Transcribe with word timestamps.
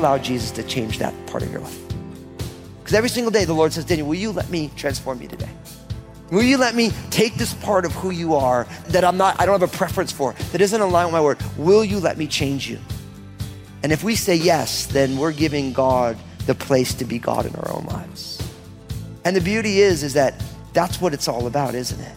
allow 0.00 0.18
Jesus 0.18 0.50
to 0.52 0.62
change 0.64 0.98
that 0.98 1.14
part 1.26 1.42
of 1.42 1.52
your 1.52 1.60
life? 1.60 1.78
Because 2.78 2.94
every 2.94 3.10
single 3.10 3.30
day 3.30 3.44
the 3.44 3.52
Lord 3.52 3.72
says, 3.72 3.84
Daniel, 3.84 4.08
will 4.08 4.16
you 4.16 4.32
let 4.32 4.50
me 4.50 4.70
transform 4.74 5.22
you 5.22 5.28
today? 5.28 5.50
Will 6.30 6.42
you 6.42 6.58
let 6.58 6.76
me 6.76 6.92
take 7.10 7.34
this 7.34 7.54
part 7.54 7.84
of 7.84 7.92
who 7.92 8.10
you 8.10 8.36
are 8.36 8.66
that 8.88 9.04
I'm 9.04 9.16
not, 9.16 9.40
I 9.40 9.46
don't 9.46 9.60
have 9.60 9.68
a 9.68 9.76
preference 9.76 10.12
for, 10.12 10.32
that 10.52 10.60
isn't 10.60 10.80
aligned 10.80 11.08
with 11.08 11.12
my 11.12 11.20
word? 11.20 11.38
Will 11.56 11.84
you 11.84 11.98
let 11.98 12.18
me 12.18 12.28
change 12.28 12.70
you? 12.70 12.78
And 13.82 13.90
if 13.92 14.04
we 14.04 14.14
say 14.14 14.36
yes, 14.36 14.86
then 14.86 15.16
we're 15.16 15.32
giving 15.32 15.72
God 15.72 16.16
the 16.46 16.54
place 16.54 16.94
to 16.94 17.04
be 17.04 17.18
God 17.18 17.46
in 17.46 17.54
our 17.56 17.72
own 17.72 17.84
lives. 17.86 18.40
And 19.24 19.34
the 19.34 19.40
beauty 19.40 19.80
is, 19.80 20.02
is 20.02 20.14
that 20.14 20.40
that's 20.72 21.00
what 21.00 21.12
it's 21.12 21.26
all 21.26 21.46
about, 21.46 21.74
isn't 21.74 22.00
it? 22.00 22.14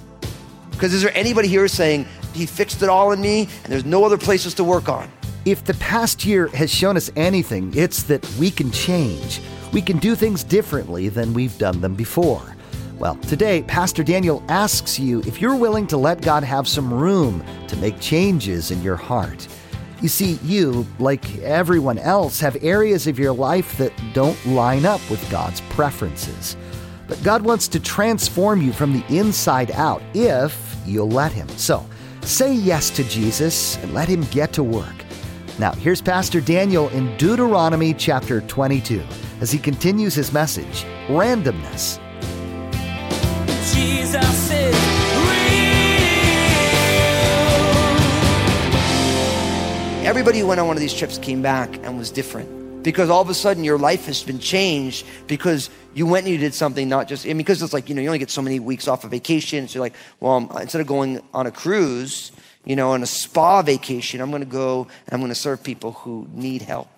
Because 0.71 0.93
is 0.93 1.01
there 1.01 1.15
anybody 1.15 1.47
here 1.47 1.67
saying, 1.67 2.05
He 2.33 2.45
fixed 2.45 2.83
it 2.83 2.89
all 2.89 3.11
in 3.13 3.21
me 3.21 3.47
and 3.63 3.71
there's 3.73 3.85
no 3.85 4.03
other 4.03 4.17
places 4.17 4.53
to 4.55 4.63
work 4.63 4.89
on? 4.89 5.09
If 5.45 5.65
the 5.65 5.73
past 5.75 6.23
year 6.23 6.47
has 6.47 6.71
shown 6.71 6.97
us 6.97 7.11
anything, 7.15 7.73
it's 7.75 8.03
that 8.03 8.27
we 8.35 8.51
can 8.51 8.71
change. 8.71 9.41
We 9.71 9.81
can 9.81 9.97
do 9.97 10.15
things 10.15 10.43
differently 10.43 11.09
than 11.09 11.33
we've 11.33 11.57
done 11.57 11.81
them 11.81 11.95
before. 11.95 12.55
Well, 13.03 13.15
today, 13.15 13.63
Pastor 13.63 14.01
Daniel 14.01 14.41
asks 14.47 14.97
you 14.97 15.19
if 15.27 15.41
you're 15.41 15.57
willing 15.57 15.87
to 15.87 15.97
let 15.97 16.21
God 16.21 16.41
have 16.41 16.69
some 16.69 16.93
room 16.93 17.43
to 17.67 17.75
make 17.75 17.99
changes 17.99 18.71
in 18.71 18.81
your 18.81 18.95
heart. 18.95 19.45
You 20.01 20.07
see, 20.07 20.39
you, 20.41 20.87
like 20.99 21.39
everyone 21.39 21.97
else, 21.97 22.39
have 22.39 22.63
areas 22.63 23.05
of 23.05 23.19
your 23.19 23.33
life 23.33 23.77
that 23.77 23.91
don't 24.13 24.45
line 24.45 24.85
up 24.85 25.01
with 25.09 25.29
God's 25.29 25.59
preferences. 25.71 26.55
But 27.05 27.21
God 27.23 27.41
wants 27.41 27.67
to 27.67 27.79
transform 27.81 28.61
you 28.61 28.71
from 28.71 28.93
the 28.93 29.03
inside 29.09 29.71
out 29.71 30.01
if 30.13 30.73
you'll 30.85 31.09
let 31.09 31.33
Him. 31.33 31.49
So, 31.57 31.85
say 32.21 32.53
yes 32.53 32.89
to 32.91 33.03
Jesus 33.03 33.75
and 33.79 33.93
let 33.93 34.07
Him 34.07 34.21
get 34.31 34.53
to 34.53 34.63
work. 34.63 34.95
Now, 35.59 35.73
here's 35.73 36.01
Pastor 36.01 36.39
Daniel 36.39 36.87
in 36.87 37.17
Deuteronomy 37.17 37.93
chapter 37.93 38.39
22 38.39 39.03
as 39.41 39.51
he 39.51 39.59
continues 39.59 40.15
his 40.15 40.31
message 40.31 40.85
Randomness. 41.09 41.99
Everybody 50.05 50.39
who 50.39 50.47
went 50.47 50.59
on 50.59 50.67
one 50.67 50.75
of 50.75 50.81
these 50.81 50.93
trips 50.93 51.17
came 51.17 51.41
back 51.41 51.77
and 51.77 51.97
was 51.97 52.11
different. 52.11 52.83
Because 52.83 53.09
all 53.09 53.21
of 53.21 53.29
a 53.29 53.33
sudden 53.33 53.63
your 53.63 53.77
life 53.77 54.05
has 54.07 54.21
been 54.21 54.37
changed 54.37 55.05
because 55.27 55.69
you 55.93 56.05
went 56.05 56.25
and 56.25 56.33
you 56.33 56.37
did 56.37 56.53
something 56.53 56.89
not 56.89 57.07
just 57.07 57.25
I 57.25 57.29
mean, 57.29 57.37
because 57.37 57.63
it's 57.63 57.71
like 57.71 57.87
you 57.87 57.95
know 57.95 58.01
you 58.01 58.09
only 58.09 58.19
get 58.19 58.29
so 58.29 58.41
many 58.41 58.59
weeks 58.59 58.89
off 58.89 59.05
of 59.05 59.11
vacation 59.11 59.65
so 59.69 59.75
you're 59.75 59.85
like 59.85 59.95
well 60.19 60.37
instead 60.59 60.81
of 60.81 60.87
going 60.87 61.21
on 61.33 61.47
a 61.47 61.51
cruise 61.51 62.33
you 62.65 62.75
know 62.75 62.91
on 62.91 63.01
a 63.01 63.05
spa 63.05 63.61
vacation 63.61 64.19
i'm 64.19 64.29
going 64.29 64.41
to 64.43 64.45
go 64.45 64.87
and 65.05 65.13
i'm 65.13 65.21
going 65.21 65.29
to 65.31 65.35
serve 65.35 65.63
people 65.63 65.93
who 65.93 66.27
need 66.33 66.61
help. 66.61 66.89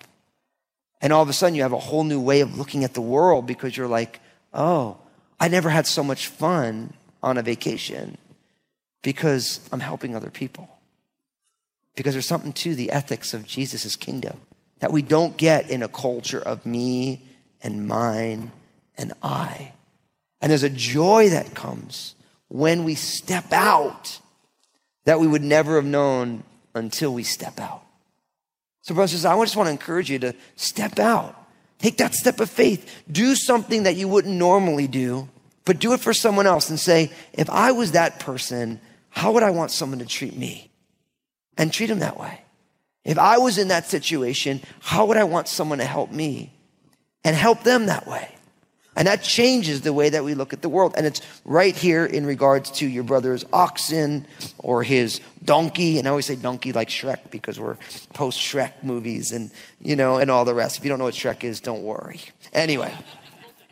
And 1.00 1.12
all 1.12 1.22
of 1.22 1.28
a 1.28 1.32
sudden 1.32 1.54
you 1.54 1.62
have 1.62 1.72
a 1.72 1.78
whole 1.78 2.02
new 2.02 2.20
way 2.20 2.40
of 2.40 2.58
looking 2.58 2.82
at 2.82 2.94
the 2.94 3.00
world 3.00 3.46
because 3.46 3.76
you're 3.76 3.86
like 3.86 4.18
oh 4.52 4.96
i 5.38 5.46
never 5.46 5.70
had 5.70 5.86
so 5.86 6.02
much 6.02 6.26
fun 6.26 6.92
on 7.22 7.38
a 7.38 7.42
vacation 7.42 8.18
because 9.02 9.60
i'm 9.70 9.80
helping 9.80 10.16
other 10.16 10.30
people 10.30 10.75
because 11.96 12.14
there's 12.14 12.28
something 12.28 12.52
to 12.52 12.74
the 12.74 12.92
ethics 12.92 13.34
of 13.34 13.46
Jesus' 13.46 13.96
kingdom 13.96 14.40
that 14.78 14.92
we 14.92 15.02
don't 15.02 15.36
get 15.36 15.70
in 15.70 15.82
a 15.82 15.88
culture 15.88 16.40
of 16.40 16.64
me 16.64 17.22
and 17.62 17.88
mine 17.88 18.52
and 18.96 19.12
I. 19.22 19.72
And 20.40 20.50
there's 20.50 20.62
a 20.62 20.70
joy 20.70 21.30
that 21.30 21.54
comes 21.54 22.14
when 22.48 22.84
we 22.84 22.94
step 22.94 23.52
out 23.52 24.20
that 25.06 25.18
we 25.18 25.26
would 25.26 25.42
never 25.42 25.76
have 25.76 25.84
known 25.84 26.44
until 26.74 27.12
we 27.12 27.22
step 27.22 27.58
out. 27.58 27.82
So, 28.82 28.94
brothers 28.94 29.24
I 29.24 29.36
just 29.40 29.56
want 29.56 29.66
to 29.66 29.72
encourage 29.72 30.10
you 30.10 30.18
to 30.20 30.34
step 30.54 30.98
out. 30.98 31.34
Take 31.78 31.96
that 31.98 32.14
step 32.14 32.40
of 32.40 32.50
faith. 32.50 33.02
Do 33.10 33.34
something 33.34 33.84
that 33.84 33.96
you 33.96 34.08
wouldn't 34.08 34.34
normally 34.34 34.86
do, 34.86 35.28
but 35.64 35.78
do 35.78 35.92
it 35.92 36.00
for 36.00 36.14
someone 36.14 36.46
else 36.46 36.70
and 36.70 36.78
say, 36.78 37.10
if 37.32 37.50
I 37.50 37.72
was 37.72 37.92
that 37.92 38.20
person, 38.20 38.80
how 39.10 39.32
would 39.32 39.42
I 39.42 39.50
want 39.50 39.70
someone 39.70 39.98
to 39.98 40.06
treat 40.06 40.36
me? 40.36 40.70
And 41.56 41.72
treat 41.72 41.86
them 41.86 42.00
that 42.00 42.18
way. 42.18 42.40
If 43.04 43.18
I 43.18 43.38
was 43.38 43.56
in 43.58 43.68
that 43.68 43.86
situation, 43.86 44.60
how 44.80 45.06
would 45.06 45.16
I 45.16 45.24
want 45.24 45.48
someone 45.48 45.78
to 45.78 45.84
help 45.84 46.10
me 46.10 46.52
and 47.24 47.36
help 47.36 47.62
them 47.62 47.86
that 47.86 48.06
way? 48.06 48.32
And 48.98 49.06
that 49.08 49.22
changes 49.22 49.82
the 49.82 49.92
way 49.92 50.08
that 50.08 50.24
we 50.24 50.34
look 50.34 50.54
at 50.54 50.62
the 50.62 50.70
world. 50.70 50.94
And 50.96 51.06
it's 51.06 51.20
right 51.44 51.76
here 51.76 52.06
in 52.06 52.24
regards 52.24 52.70
to 52.72 52.86
your 52.86 53.04
brother's 53.04 53.44
oxen 53.52 54.26
or 54.56 54.82
his 54.82 55.20
donkey. 55.44 55.98
And 55.98 56.08
I 56.08 56.10
always 56.10 56.24
say 56.24 56.34
donkey 56.34 56.72
like 56.72 56.88
Shrek 56.88 57.30
because 57.30 57.60
we're 57.60 57.76
post 58.14 58.40
Shrek 58.40 58.72
movies 58.82 59.32
and, 59.32 59.50
you 59.82 59.96
know, 59.96 60.16
and 60.16 60.30
all 60.30 60.46
the 60.46 60.54
rest. 60.54 60.78
If 60.78 60.84
you 60.84 60.88
don't 60.88 60.98
know 60.98 61.04
what 61.04 61.14
Shrek 61.14 61.44
is, 61.44 61.60
don't 61.60 61.82
worry. 61.82 62.22
Anyway, 62.54 62.92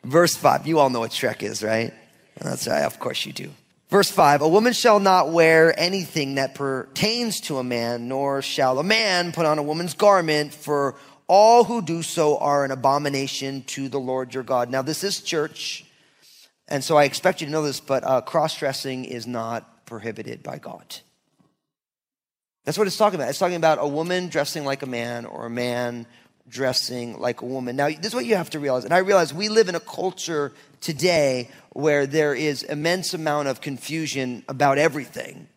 verse 0.05 0.37
five. 0.37 0.67
You 0.67 0.79
all 0.79 0.91
know 0.91 1.01
what 1.01 1.13
Shrek 1.13 1.43
is, 1.43 1.63
right? 1.63 1.95
That's 2.39 2.69
right. 2.69 2.83
Of 2.83 2.99
course 2.99 3.25
you 3.25 3.33
do. 3.33 3.51
Verse 3.95 4.11
5 4.11 4.43
A 4.43 4.49
woman 4.49 4.73
shall 4.73 4.99
not 4.99 5.31
wear 5.31 5.73
anything 5.79 6.35
that 6.35 6.57
pertains 6.57 7.41
to 7.43 7.59
a 7.59 7.63
man, 7.63 8.09
nor 8.09 8.43
shall 8.43 8.81
a 8.81 8.83
man 8.83 9.31
put 9.31 9.47
on 9.47 9.57
a 9.57 9.63
woman's 9.63 9.95
garment, 9.95 10.53
for 10.53 10.97
all 11.29 11.63
who 11.63 11.81
do 11.81 12.03
so 12.03 12.37
are 12.39 12.65
an 12.65 12.73
abomination 12.73 13.63
to 13.69 13.89
the 13.89 14.01
Lord 14.01 14.35
your 14.35 14.43
God. 14.43 14.69
Now, 14.69 14.83
this 14.83 15.05
is 15.05 15.21
church, 15.21 15.85
and 16.67 16.83
so 16.83 16.97
I 16.97 17.05
expect 17.05 17.41
you 17.41 17.47
to 17.47 17.53
know 17.53 17.63
this, 17.63 17.79
but 17.79 18.03
uh, 18.03 18.21
cross 18.23 18.59
dressing 18.59 19.05
is 19.05 19.29
not 19.29 19.87
prohibited 19.87 20.43
by 20.43 20.59
God. 20.59 20.97
That's 22.65 22.77
what 22.77 22.89
it's 22.89 22.97
talking 22.97 23.21
about. 23.21 23.29
It's 23.29 23.39
talking 23.39 23.55
about 23.55 23.79
a 23.81 23.87
woman 23.87 24.27
dressing 24.27 24.65
like 24.65 24.83
a 24.83 24.87
man 24.87 25.25
or 25.25 25.47
a 25.47 25.51
man 25.51 26.09
dressing 26.49 27.19
like 27.19 27.41
a 27.43 27.47
woman. 27.47 27.77
Now, 27.77 27.89
this 27.89 28.07
is 28.07 28.15
what 28.15 28.27
you 28.27 28.37
have 28.37 28.51
to 28.51 28.59
realize. 28.59 28.85
And 28.85 28.95
I 28.95 28.99
realize 28.99 29.33
we 29.33 29.49
live 29.49 29.69
in 29.69 29.75
a 29.75 29.81
culture 29.81 30.53
today 30.81 31.49
where 31.71 32.07
there 32.07 32.35
is 32.35 32.63
immense 32.63 33.15
amount 33.15 33.49
of 33.49 33.61
confusion 33.61 34.45
about 34.49 34.79
everything. 34.79 35.49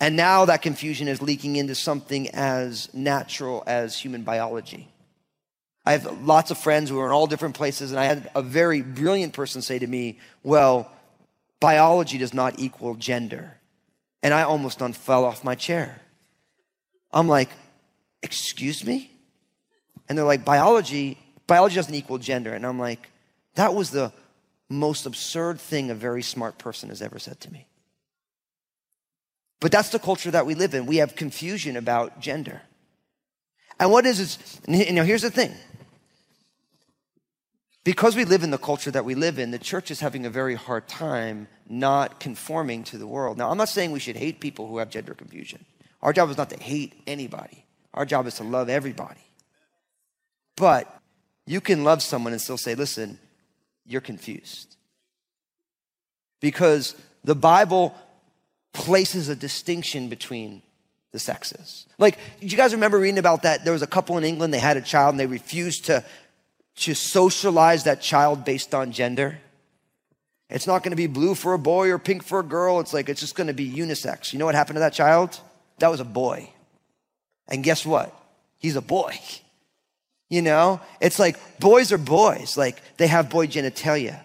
And 0.00 0.16
now 0.16 0.44
that 0.44 0.62
confusion 0.62 1.08
is 1.08 1.20
leaking 1.20 1.56
into 1.56 1.74
something 1.74 2.28
as 2.30 2.92
natural 2.94 3.64
as 3.66 3.98
human 3.98 4.22
biology. 4.22 4.88
I 5.84 5.92
have 5.92 6.22
lots 6.22 6.50
of 6.50 6.58
friends 6.58 6.90
who 6.90 7.00
are 7.00 7.06
in 7.06 7.12
all 7.12 7.26
different 7.26 7.54
places, 7.54 7.90
and 7.90 7.98
I 7.98 8.04
had 8.04 8.30
a 8.34 8.42
very 8.42 8.82
brilliant 8.82 9.32
person 9.32 9.62
say 9.62 9.78
to 9.78 9.86
me, 9.86 10.18
Well, 10.42 10.90
biology 11.60 12.18
does 12.18 12.34
not 12.34 12.58
equal 12.58 12.94
gender. 12.94 13.56
And 14.22 14.34
I 14.34 14.42
almost 14.42 14.80
fell 14.80 15.24
off 15.24 15.44
my 15.44 15.54
chair. 15.54 16.00
I'm 17.12 17.26
like, 17.26 17.48
Excuse 18.22 18.84
me? 18.84 19.10
And 20.08 20.16
they're 20.16 20.24
like, 20.24 20.44
Biology, 20.44 21.18
biology 21.46 21.76
doesn't 21.76 21.94
equal 21.94 22.18
gender. 22.18 22.52
And 22.52 22.66
I'm 22.66 22.78
like, 22.78 23.10
That 23.54 23.74
was 23.74 23.90
the 23.90 24.12
most 24.68 25.06
absurd 25.06 25.60
thing 25.60 25.90
a 25.90 25.94
very 25.94 26.22
smart 26.22 26.58
person 26.58 26.88
has 26.90 27.00
ever 27.00 27.18
said 27.18 27.40
to 27.40 27.52
me. 27.52 27.66
But 29.60 29.72
that's 29.72 29.88
the 29.88 29.98
culture 29.98 30.30
that 30.30 30.46
we 30.46 30.54
live 30.54 30.74
in. 30.74 30.86
We 30.86 30.98
have 30.98 31.16
confusion 31.16 31.76
about 31.76 32.20
gender. 32.20 32.62
And 33.80 33.90
what 33.90 34.06
is 34.06 34.20
it? 34.20 34.88
You 34.88 34.92
know, 34.92 35.04
here's 35.04 35.22
the 35.22 35.30
thing. 35.30 35.52
Because 37.84 38.14
we 38.14 38.24
live 38.24 38.42
in 38.42 38.50
the 38.50 38.58
culture 38.58 38.90
that 38.90 39.04
we 39.04 39.14
live 39.14 39.38
in, 39.38 39.50
the 39.50 39.58
church 39.58 39.90
is 39.90 40.00
having 40.00 40.26
a 40.26 40.30
very 40.30 40.54
hard 40.54 40.88
time 40.88 41.48
not 41.68 42.20
conforming 42.20 42.84
to 42.84 42.98
the 42.98 43.06
world. 43.06 43.38
Now, 43.38 43.50
I'm 43.50 43.56
not 43.56 43.70
saying 43.70 43.92
we 43.92 44.00
should 44.00 44.16
hate 44.16 44.40
people 44.40 44.68
who 44.68 44.78
have 44.78 44.90
gender 44.90 45.14
confusion. 45.14 45.64
Our 46.02 46.12
job 46.12 46.28
is 46.30 46.36
not 46.36 46.50
to 46.50 46.62
hate 46.62 46.92
anybody. 47.06 47.64
Our 47.94 48.04
job 48.04 48.26
is 48.26 48.34
to 48.34 48.44
love 48.44 48.68
everybody. 48.68 49.20
But 50.58 50.92
you 51.46 51.60
can 51.60 51.84
love 51.84 52.02
someone 52.02 52.32
and 52.32 52.42
still 52.42 52.58
say, 52.58 52.74
listen, 52.74 53.18
you're 53.86 54.00
confused. 54.00 54.76
Because 56.40 56.94
the 57.24 57.34
Bible 57.34 57.94
places 58.72 59.28
a 59.28 59.36
distinction 59.36 60.08
between 60.08 60.62
the 61.12 61.18
sexes. 61.18 61.86
Like, 61.98 62.18
you 62.40 62.56
guys 62.56 62.74
remember 62.74 62.98
reading 62.98 63.18
about 63.18 63.42
that? 63.42 63.64
There 63.64 63.72
was 63.72 63.82
a 63.82 63.86
couple 63.86 64.18
in 64.18 64.24
England, 64.24 64.52
they 64.52 64.58
had 64.58 64.76
a 64.76 64.82
child 64.82 65.14
and 65.14 65.20
they 65.20 65.26
refused 65.26 65.86
to, 65.86 66.04
to 66.76 66.94
socialize 66.94 67.84
that 67.84 68.02
child 68.02 68.44
based 68.44 68.74
on 68.74 68.92
gender. 68.92 69.38
It's 70.50 70.66
not 70.66 70.82
to 70.90 70.96
be 70.96 71.06
blue 71.06 71.34
for 71.34 71.54
a 71.54 71.58
boy 71.58 71.90
or 71.90 71.98
pink 71.98 72.22
for 72.22 72.40
a 72.40 72.44
girl. 72.44 72.80
It's 72.80 72.94
like, 72.94 73.08
it's 73.08 73.20
just 73.20 73.36
to 73.48 73.54
be 73.54 73.70
unisex. 73.70 74.32
You 74.32 74.38
know 74.38 74.46
what 74.46 74.54
happened 74.54 74.76
to 74.76 74.80
that 74.80 74.94
child? 74.94 75.38
That 75.78 75.90
was 75.90 76.00
a 76.00 76.04
boy. 76.04 76.50
And 77.48 77.62
guess 77.62 77.84
what? 77.84 78.14
He's 78.58 78.76
a 78.76 78.80
boy. 78.80 79.18
You 80.28 80.42
know, 80.42 80.80
it's 81.00 81.18
like 81.18 81.38
boys 81.58 81.90
are 81.92 81.98
boys. 81.98 82.56
Like 82.56 82.82
they 82.98 83.06
have 83.06 83.30
boy 83.30 83.46
genitalia, 83.46 84.20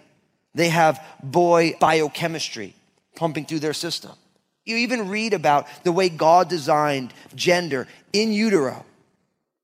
they 0.54 0.68
have 0.68 1.04
boy 1.22 1.76
biochemistry 1.80 2.74
pumping 3.16 3.46
through 3.46 3.60
their 3.60 3.72
system. 3.72 4.12
You 4.64 4.76
even 4.78 5.08
read 5.08 5.34
about 5.34 5.66
the 5.84 5.92
way 5.92 6.08
God 6.08 6.48
designed 6.48 7.12
gender 7.34 7.86
in 8.12 8.32
utero. 8.32 8.84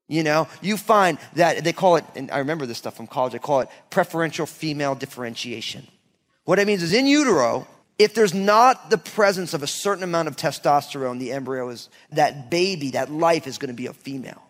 You 0.07 0.23
know, 0.23 0.47
you 0.61 0.77
find 0.77 1.17
that 1.35 1.63
they 1.63 1.73
call 1.73 1.95
it, 1.95 2.05
and 2.15 2.29
I 2.31 2.39
remember 2.39 2.65
this 2.65 2.77
stuff 2.77 2.97
from 2.97 3.07
college, 3.07 3.31
they 3.31 3.39
call 3.39 3.61
it 3.61 3.69
preferential 3.89 4.45
female 4.45 4.93
differentiation. 4.93 5.87
What 6.43 6.59
it 6.59 6.67
means 6.67 6.83
is 6.83 6.93
in 6.93 7.07
utero, 7.07 7.65
if 7.97 8.13
there's 8.13 8.33
not 8.33 8.89
the 8.89 8.97
presence 8.97 9.53
of 9.53 9.63
a 9.63 9.67
certain 9.67 10.03
amount 10.03 10.27
of 10.27 10.35
testosterone, 10.35 11.17
the 11.17 11.31
embryo 11.31 11.69
is, 11.69 11.87
that 12.11 12.51
baby, 12.51 12.91
that 12.91 13.09
life 13.09 13.47
is 13.47 13.57
going 13.57 13.69
to 13.69 13.73
be 13.73 13.85
a 13.85 13.93
female. 13.93 14.41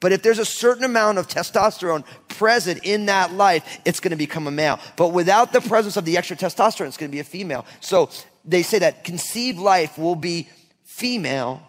But 0.00 0.12
if 0.12 0.22
there's 0.22 0.38
a 0.38 0.46
certain 0.46 0.84
amount 0.84 1.18
of 1.18 1.28
testosterone 1.28 2.04
present 2.28 2.80
in 2.84 3.06
that 3.06 3.34
life, 3.34 3.80
it's 3.84 4.00
going 4.00 4.12
to 4.12 4.16
become 4.16 4.46
a 4.46 4.50
male. 4.50 4.80
But 4.96 5.08
without 5.08 5.52
the 5.52 5.60
presence 5.60 5.96
of 5.98 6.06
the 6.06 6.16
extra 6.16 6.36
testosterone, 6.36 6.86
it's 6.86 6.96
going 6.96 7.10
to 7.10 7.14
be 7.14 7.20
a 7.20 7.24
female. 7.24 7.66
So 7.80 8.08
they 8.44 8.62
say 8.62 8.78
that 8.78 9.04
conceived 9.04 9.58
life 9.58 9.98
will 9.98 10.16
be 10.16 10.48
female 10.84 11.62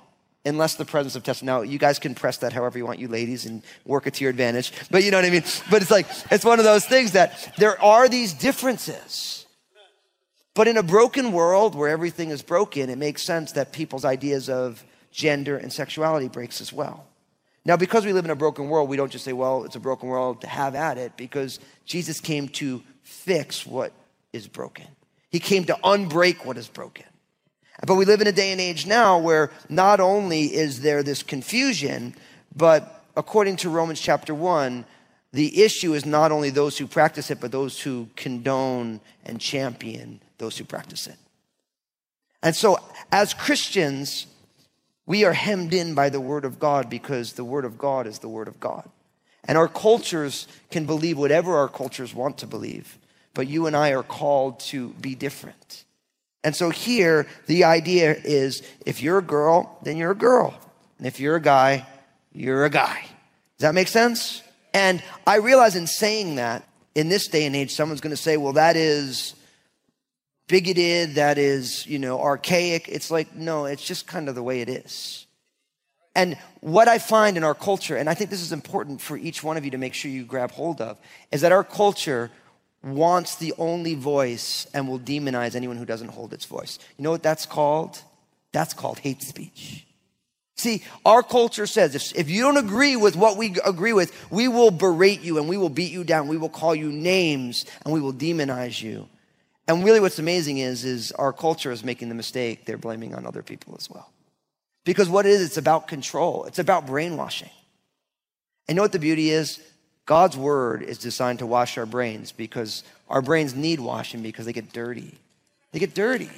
unless 0.46 0.76
the 0.76 0.86
presence 0.86 1.16
of 1.18 1.24
testosterone. 1.24 1.44
Now, 1.44 1.62
you 1.62 1.78
guys 1.78 2.00
can 2.00 2.16
press 2.16 2.38
that 2.38 2.54
however 2.54 2.78
you 2.78 2.86
want, 2.86 3.00
you 3.00 3.10
ladies, 3.10 3.46
and 3.46 3.62
work 3.86 4.08
it 4.08 4.14
to 4.16 4.24
your 4.24 4.32
advantage. 4.32 4.72
But 4.90 5.04
you 5.04 5.12
know 5.12 5.18
what 5.18 5.26
I 5.26 5.30
mean? 5.30 5.44
But 5.70 5.82
it's 5.82 5.92
like, 5.92 6.08
it's 6.32 6.46
one 6.46 6.58
of 6.58 6.66
those 6.66 6.86
things 6.86 7.12
that 7.12 7.54
there 7.58 7.80
are 7.84 8.08
these 8.08 8.34
differences. 8.34 9.46
But 10.54 10.68
in 10.68 10.78
a 10.78 10.84
broken 10.84 11.34
world 11.34 11.76
where 11.76 11.90
everything 11.90 12.30
is 12.30 12.42
broken, 12.42 12.90
it 12.90 12.98
makes 12.98 13.24
sense 13.24 13.52
that 13.54 13.72
people's 13.72 14.06
ideas 14.06 14.50
of 14.50 14.84
gender 15.12 15.58
and 15.58 15.72
sexuality 15.72 16.30
breaks 16.30 16.62
as 16.62 16.72
well. 16.74 17.06
Now, 17.64 17.78
because 17.78 18.06
we 18.06 18.14
live 18.14 18.26
in 18.26 18.32
a 18.32 18.36
broken 18.36 18.70
world, 18.70 18.90
we 18.90 18.98
don't 18.98 19.12
just 19.12 19.24
say, 19.24 19.34
well, 19.34 19.64
it's 19.66 19.76
a 19.76 19.80
broken 19.80 20.10
world 20.10 20.42
to 20.42 20.48
have 20.48 20.74
at 20.74 20.98
it, 20.98 21.16
because 21.16 21.60
Jesus 21.86 22.20
came 22.20 22.48
to 22.50 22.82
fix 23.04 23.66
what 23.66 23.94
is 24.34 24.48
broken. 24.48 24.88
He 25.30 25.40
came 25.40 25.66
to 25.66 25.78
unbreak 25.84 26.46
what 26.46 26.58
is 26.58 26.68
broken. 26.68 27.06
But 27.86 27.96
we 27.96 28.06
live 28.06 28.22
in 28.22 28.28
a 28.28 28.32
day 28.32 28.52
and 28.52 28.62
age 28.62 28.86
now 28.86 29.18
where 29.18 29.52
not 29.70 30.00
only 30.00 30.54
is 30.54 30.82
there 30.82 31.04
this 31.04 31.24
confusion, 31.24 32.16
but 32.56 33.04
according 33.16 33.58
to 33.58 33.70
Romans 33.70 34.00
chapter 34.00 34.36
1, 34.36 34.86
the 35.34 35.64
issue 35.64 35.94
is 35.94 36.06
not 36.06 36.32
only 36.32 36.50
those 36.50 36.78
who 36.78 36.86
practice 36.86 37.32
it, 37.32 37.40
but 37.40 37.52
those 37.52 37.80
who 37.80 38.10
condone 38.16 39.00
and 39.26 39.40
champion 39.40 40.20
those 40.38 40.58
who 40.58 40.66
practice 40.66 41.08
it. 41.08 41.16
And 42.44 42.56
so, 42.56 42.80
as 43.12 43.34
Christians, 43.34 44.26
we 45.12 45.26
are 45.26 45.34
hemmed 45.34 45.74
in 45.74 45.94
by 45.94 46.08
the 46.08 46.22
Word 46.22 46.46
of 46.46 46.58
God 46.58 46.90
because 46.90 47.34
the 47.34 47.44
Word 47.44 47.66
of 47.66 47.78
God 47.78 48.08
is 48.08 48.20
the 48.20 48.30
Word 48.30 48.48
of 48.48 48.62
God. 48.62 48.90
And 49.44 49.58
our 49.58 49.68
cultures 49.68 50.48
can 50.70 50.86
believe 50.86 51.18
whatever 51.18 51.58
our 51.58 51.68
cultures 51.68 52.16
want 52.16 52.38
to 52.38 52.48
believe, 52.48 52.98
but 53.34 53.46
you 53.46 53.68
and 53.68 53.76
I 53.76 53.92
are 53.92 54.04
called 54.04 54.62
to 54.72 54.92
be 55.02 55.16
different. 55.16 55.84
And 56.46 56.56
so 56.56 56.70
here, 56.70 57.28
the 57.48 57.66
idea 57.66 58.16
is 58.24 58.64
if 58.86 59.04
you're 59.04 59.18
a 59.18 59.22
girl, 59.22 59.78
then 59.84 59.98
you're 59.98 60.12
a 60.12 60.16
girl. 60.16 60.58
And 60.98 61.06
if 61.06 61.20
you're 61.20 61.36
a 61.36 61.42
guy, 61.42 61.86
you're 62.32 62.64
a 62.64 62.70
guy. 62.70 63.02
Does 63.58 63.64
that 63.68 63.76
make 63.76 63.90
sense? 63.90 64.42
And 64.74 65.04
I 65.28 65.40
realize 65.40 65.76
in 65.76 65.88
saying 65.88 66.36
that, 66.36 66.66
in 66.96 67.10
this 67.10 67.28
day 67.28 67.46
and 67.46 67.54
age, 67.54 67.74
someone's 67.74 68.00
going 68.00 68.16
to 68.16 68.24
say, 68.24 68.38
well, 68.38 68.54
that 68.54 68.78
is 68.78 69.36
bigoted, 70.52 71.16
that 71.16 71.38
is, 71.38 71.88
you 71.88 71.98
know, 71.98 72.20
archaic. 72.20 72.90
It's 72.90 73.10
like, 73.10 73.34
no, 73.34 73.66
it's 73.66 73.84
just 73.84 74.06
kind 74.06 74.28
of 74.28 74.36
the 74.36 74.44
way 74.44 74.60
it 74.60 74.68
is. 74.68 75.26
And 76.14 76.38
what 76.60 76.90
I 76.90 76.98
find 76.98 77.38
in 77.38 77.46
our 77.46 77.56
culture, 77.56 77.96
and 77.96 78.10
I 78.10 78.14
think 78.16 78.30
this 78.30 78.42
is 78.42 78.52
important 78.52 79.00
for 79.00 79.16
each 79.16 79.42
one 79.44 79.56
of 79.56 79.64
you 79.64 79.72
to 79.72 79.78
make 79.78 79.94
sure 79.94 80.12
you 80.12 80.26
grab 80.26 80.52
hold 80.52 80.82
of, 80.82 80.98
is 81.32 81.40
that 81.40 81.54
our 81.54 81.64
culture 81.64 82.32
wants 82.84 83.38
the 83.38 83.54
only 83.58 83.96
voice 83.96 84.68
and 84.74 84.90
will 84.90 85.00
demonize 85.00 85.56
anyone 85.56 85.78
who 85.78 85.86
doesn't 85.86 86.10
hold 86.10 86.34
its 86.34 86.44
voice. 86.44 86.80
You 86.98 87.06
know 87.06 87.12
what 87.12 87.24
that's 87.24 87.46
called? 87.46 88.02
That's 88.52 88.74
called 88.74 89.00
hate 89.00 89.22
speech. 89.22 89.86
See, 90.58 90.84
our 91.06 91.24
culture 91.24 91.66
says 91.66 91.96
if, 91.96 92.14
if 92.14 92.30
you 92.30 92.42
don't 92.42 92.58
agree 92.58 92.98
with 92.98 93.16
what 93.16 93.38
we 93.38 93.56
agree 93.64 93.94
with, 93.94 94.12
we 94.30 94.50
will 94.50 94.70
berate 94.70 95.22
you 95.22 95.38
and 95.38 95.48
we 95.48 95.56
will 95.56 95.70
beat 95.70 95.94
you 95.94 96.04
down. 96.04 96.28
We 96.28 96.38
will 96.38 96.50
call 96.50 96.76
you 96.76 96.92
names 96.92 97.66
and 97.86 97.94
we 97.94 98.02
will 98.02 98.14
demonize 98.14 98.82
you. 98.82 99.08
And 99.68 99.84
really 99.84 100.00
what's 100.00 100.20
amazing 100.20 100.58
is, 100.58 100.84
is 100.84 101.12
our 101.14 101.32
culture 101.32 101.72
is 101.72 101.84
making 101.84 102.10
the 102.10 102.16
mistake 102.16 102.66
they're 102.66 102.78
blaming 102.78 103.14
on 103.16 103.26
other 103.26 103.44
people 103.44 103.76
as 103.78 103.90
well. 103.90 104.10
Because 104.84 105.08
what 105.08 105.26
it 105.26 105.30
is, 105.30 105.42
it's 105.42 105.58
about 105.58 105.88
control. 105.88 106.46
It's 106.46 106.60
about 106.60 106.88
brainwashing. 106.88 107.52
And 108.68 108.76
you 108.76 108.78
know 108.78 108.82
what 108.82 108.92
the 108.92 109.00
beauty 109.00 109.30
is? 109.30 109.62
God's 110.06 110.36
word 110.36 110.82
is 110.82 110.98
designed 110.98 111.40
to 111.40 111.46
wash 111.46 111.78
our 111.78 111.86
brains 111.86 112.32
because 112.32 112.84
our 113.08 113.22
brains 113.22 113.56
need 113.56 113.80
washing 113.80 114.22
because 114.24 114.46
they 114.46 114.54
get 114.54 114.74
dirty. 114.74 115.14
They 115.72 115.80
get 115.80 115.94
dirty. 115.94 116.30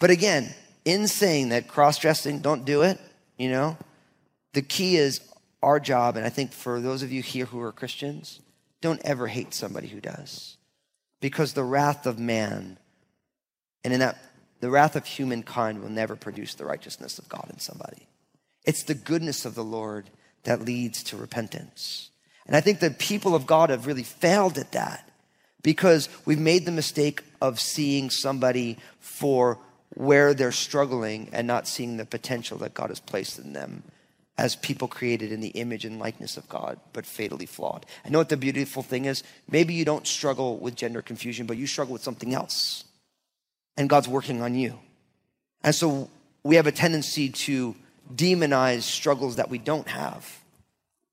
But 0.00 0.10
again, 0.10 0.52
in 0.84 1.06
saying 1.06 1.50
that 1.50 1.68
cross 1.68 1.98
dressing, 1.98 2.40
don't 2.40 2.64
do 2.64 2.82
it, 2.82 2.98
you 3.38 3.48
know, 3.48 3.76
the 4.52 4.62
key 4.62 4.96
is 4.96 5.20
our 5.62 5.78
job, 5.78 6.16
and 6.16 6.26
I 6.26 6.28
think 6.28 6.52
for 6.52 6.80
those 6.80 7.02
of 7.04 7.12
you 7.12 7.22
here 7.22 7.46
who 7.46 7.60
are 7.60 7.70
Christians, 7.70 8.40
don't 8.80 9.00
ever 9.04 9.28
hate 9.28 9.54
somebody 9.54 9.86
who 9.86 10.00
does 10.00 10.56
because 11.22 11.54
the 11.54 11.64
wrath 11.64 12.04
of 12.04 12.18
man 12.18 12.76
and 13.84 13.94
in 13.94 14.00
that 14.00 14.18
the 14.60 14.70
wrath 14.70 14.94
of 14.94 15.06
humankind 15.06 15.80
will 15.80 15.88
never 15.88 16.14
produce 16.14 16.54
the 16.54 16.66
righteousness 16.66 17.18
of 17.18 17.28
God 17.28 17.48
in 17.50 17.58
somebody. 17.58 18.06
It's 18.64 18.84
the 18.84 18.94
goodness 18.94 19.44
of 19.44 19.54
the 19.54 19.64
Lord 19.64 20.10
that 20.44 20.62
leads 20.62 21.02
to 21.04 21.16
repentance. 21.16 22.10
And 22.46 22.54
I 22.54 22.60
think 22.60 22.78
the 22.78 22.90
people 22.90 23.34
of 23.34 23.46
God 23.46 23.70
have 23.70 23.86
really 23.86 24.02
failed 24.02 24.58
at 24.58 24.72
that 24.72 25.08
because 25.62 26.08
we've 26.24 26.38
made 26.38 26.64
the 26.64 26.72
mistake 26.72 27.22
of 27.40 27.58
seeing 27.58 28.10
somebody 28.10 28.78
for 29.00 29.58
where 29.94 30.34
they're 30.34 30.52
struggling 30.52 31.28
and 31.32 31.46
not 31.46 31.66
seeing 31.68 31.96
the 31.96 32.04
potential 32.04 32.58
that 32.58 32.74
God 32.74 32.90
has 32.90 33.00
placed 33.00 33.38
in 33.38 33.52
them 33.52 33.82
as 34.42 34.56
people 34.56 34.88
created 34.88 35.30
in 35.30 35.40
the 35.40 35.50
image 35.50 35.84
and 35.84 36.00
likeness 36.00 36.36
of 36.36 36.48
God, 36.48 36.80
but 36.92 37.06
fatally 37.06 37.46
flawed. 37.46 37.86
I 38.04 38.08
know 38.08 38.18
what 38.18 38.28
the 38.28 38.36
beautiful 38.36 38.82
thing 38.82 39.04
is? 39.04 39.22
Maybe 39.48 39.72
you 39.72 39.84
don't 39.84 40.04
struggle 40.04 40.56
with 40.56 40.74
gender 40.74 41.00
confusion, 41.00 41.46
but 41.46 41.56
you 41.56 41.68
struggle 41.68 41.92
with 41.92 42.02
something 42.02 42.34
else. 42.34 42.82
And 43.76 43.88
God's 43.88 44.08
working 44.08 44.42
on 44.42 44.56
you. 44.56 44.80
And 45.62 45.72
so 45.72 46.10
we 46.42 46.56
have 46.56 46.66
a 46.66 46.72
tendency 46.72 47.28
to 47.28 47.76
demonize 48.12 48.82
struggles 48.82 49.36
that 49.36 49.48
we 49.48 49.58
don't 49.58 49.86
have 49.86 50.40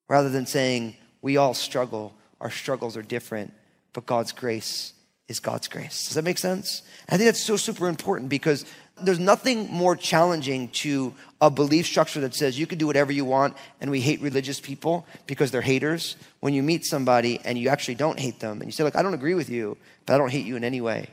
rather 0.07 0.29
than 0.29 0.47
saying, 0.47 0.95
we 1.21 1.37
all 1.37 1.53
struggle, 1.53 2.15
our 2.41 2.49
struggles 2.49 2.97
are 2.97 3.03
different, 3.03 3.53
but 3.93 4.07
God's 4.07 4.31
grace 4.31 4.93
is 5.27 5.39
God's 5.39 5.67
grace. 5.67 6.07
Does 6.07 6.15
that 6.15 6.23
make 6.23 6.39
sense? 6.39 6.81
I 7.07 7.17
think 7.17 7.27
that's 7.27 7.43
so 7.43 7.57
super 7.57 7.89
important 7.89 8.29
because 8.29 8.65
there's 9.03 9.19
nothing 9.19 9.71
more 9.71 9.95
challenging 9.95 10.69
to 10.69 11.13
a 11.41 11.49
belief 11.49 11.85
structure 11.85 12.21
that 12.21 12.35
says 12.35 12.59
you 12.59 12.67
can 12.67 12.77
do 12.77 12.87
whatever 12.87 13.11
you 13.11 13.25
want 13.25 13.55
and 13.81 13.89
we 13.91 14.01
hate 14.01 14.21
religious 14.21 14.59
people 14.59 15.05
because 15.27 15.51
they're 15.51 15.61
haters. 15.61 16.15
When 16.39 16.53
you 16.53 16.63
meet 16.63 16.85
somebody 16.85 17.39
and 17.43 17.57
you 17.57 17.69
actually 17.69 17.95
don't 17.95 18.19
hate 18.19 18.39
them 18.39 18.59
and 18.59 18.65
you 18.65 18.71
say, 18.71 18.83
Look, 18.83 18.95
I 18.95 19.01
don't 19.01 19.13
agree 19.13 19.33
with 19.33 19.49
you, 19.49 19.77
but 20.05 20.13
I 20.13 20.17
don't 20.17 20.31
hate 20.31 20.45
you 20.45 20.55
in 20.55 20.63
any 20.63 20.81
way 20.81 21.07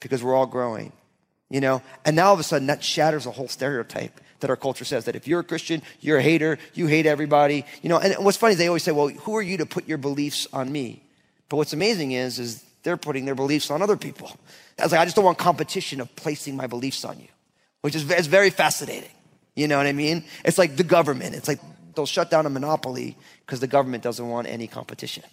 because 0.00 0.22
we're 0.22 0.34
all 0.34 0.46
growing, 0.46 0.92
you 1.50 1.60
know? 1.60 1.82
And 2.04 2.16
now 2.16 2.28
all 2.28 2.34
of 2.34 2.40
a 2.40 2.44
sudden 2.44 2.66
that 2.66 2.82
shatters 2.82 3.26
a 3.26 3.30
whole 3.30 3.48
stereotype 3.48 4.20
that 4.40 4.50
our 4.50 4.56
culture 4.56 4.84
says 4.84 5.04
that 5.04 5.16
if 5.16 5.28
you're 5.28 5.40
a 5.40 5.44
Christian, 5.44 5.82
you're 6.00 6.18
a 6.18 6.22
hater, 6.22 6.58
you 6.74 6.86
hate 6.88 7.06
everybody, 7.06 7.64
you 7.80 7.88
know? 7.88 7.98
And 7.98 8.24
what's 8.24 8.36
funny 8.36 8.52
is 8.52 8.58
they 8.58 8.68
always 8.68 8.82
say, 8.82 8.92
Well, 8.92 9.08
who 9.08 9.36
are 9.36 9.42
you 9.42 9.58
to 9.58 9.66
put 9.66 9.88
your 9.88 9.98
beliefs 9.98 10.46
on 10.52 10.70
me? 10.70 11.02
But 11.48 11.56
what's 11.56 11.72
amazing 11.72 12.12
is, 12.12 12.38
is 12.38 12.64
they're 12.82 12.96
putting 12.96 13.24
their 13.24 13.34
beliefs 13.34 13.70
on 13.70 13.82
other 13.82 13.96
people. 13.96 14.36
I 14.78 14.84
was 14.84 14.92
like, 14.92 15.00
I 15.00 15.04
just 15.04 15.16
don't 15.16 15.24
want 15.24 15.38
competition 15.38 16.00
of 16.00 16.14
placing 16.16 16.56
my 16.56 16.66
beliefs 16.66 17.04
on 17.04 17.18
you, 17.20 17.28
which 17.82 17.94
is 17.94 18.10
it's 18.10 18.26
very 18.26 18.50
fascinating. 18.50 19.10
You 19.54 19.68
know 19.68 19.76
what 19.76 19.86
I 19.86 19.92
mean? 19.92 20.24
It's 20.44 20.58
like 20.58 20.76
the 20.76 20.84
government. 20.84 21.34
It's 21.34 21.48
like 21.48 21.60
they'll 21.94 22.06
shut 22.06 22.30
down 22.30 22.46
a 22.46 22.50
monopoly 22.50 23.16
because 23.44 23.60
the 23.60 23.66
government 23.66 24.02
doesn't 24.02 24.28
want 24.28 24.48
any 24.48 24.66
competition. 24.66 25.24